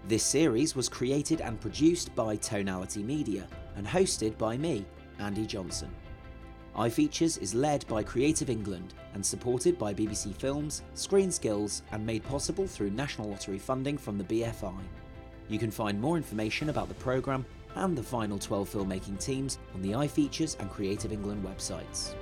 This 0.08 0.22
series 0.22 0.74
was 0.74 0.88
created 0.88 1.42
and 1.42 1.60
produced 1.60 2.14
by 2.14 2.36
Tonality 2.36 3.02
Media 3.02 3.46
and 3.76 3.86
hosted 3.86 4.38
by 4.38 4.56
me, 4.56 4.86
Andy 5.18 5.44
Johnson. 5.44 5.90
iFeatures 6.76 7.42
is 7.42 7.54
led 7.54 7.86
by 7.86 8.02
Creative 8.02 8.48
England 8.48 8.94
and 9.12 9.24
supported 9.24 9.78
by 9.78 9.92
BBC 9.92 10.34
Films, 10.34 10.84
ScreenSkills, 10.94 11.82
and 11.92 12.06
made 12.06 12.24
possible 12.24 12.66
through 12.66 12.92
National 12.92 13.28
Lottery 13.28 13.58
funding 13.58 13.98
from 13.98 14.16
the 14.16 14.24
BFI. 14.24 14.80
You 15.50 15.58
can 15.58 15.70
find 15.70 16.00
more 16.00 16.16
information 16.16 16.70
about 16.70 16.88
the 16.88 16.94
programme 16.94 17.44
and 17.76 17.96
the 17.96 18.02
final 18.02 18.38
12 18.38 18.70
filmmaking 18.70 19.18
teams 19.18 19.58
on 19.74 19.82
the 19.82 19.92
iFeatures 19.92 20.58
and 20.60 20.70
Creative 20.70 21.12
England 21.12 21.44
websites. 21.44 22.14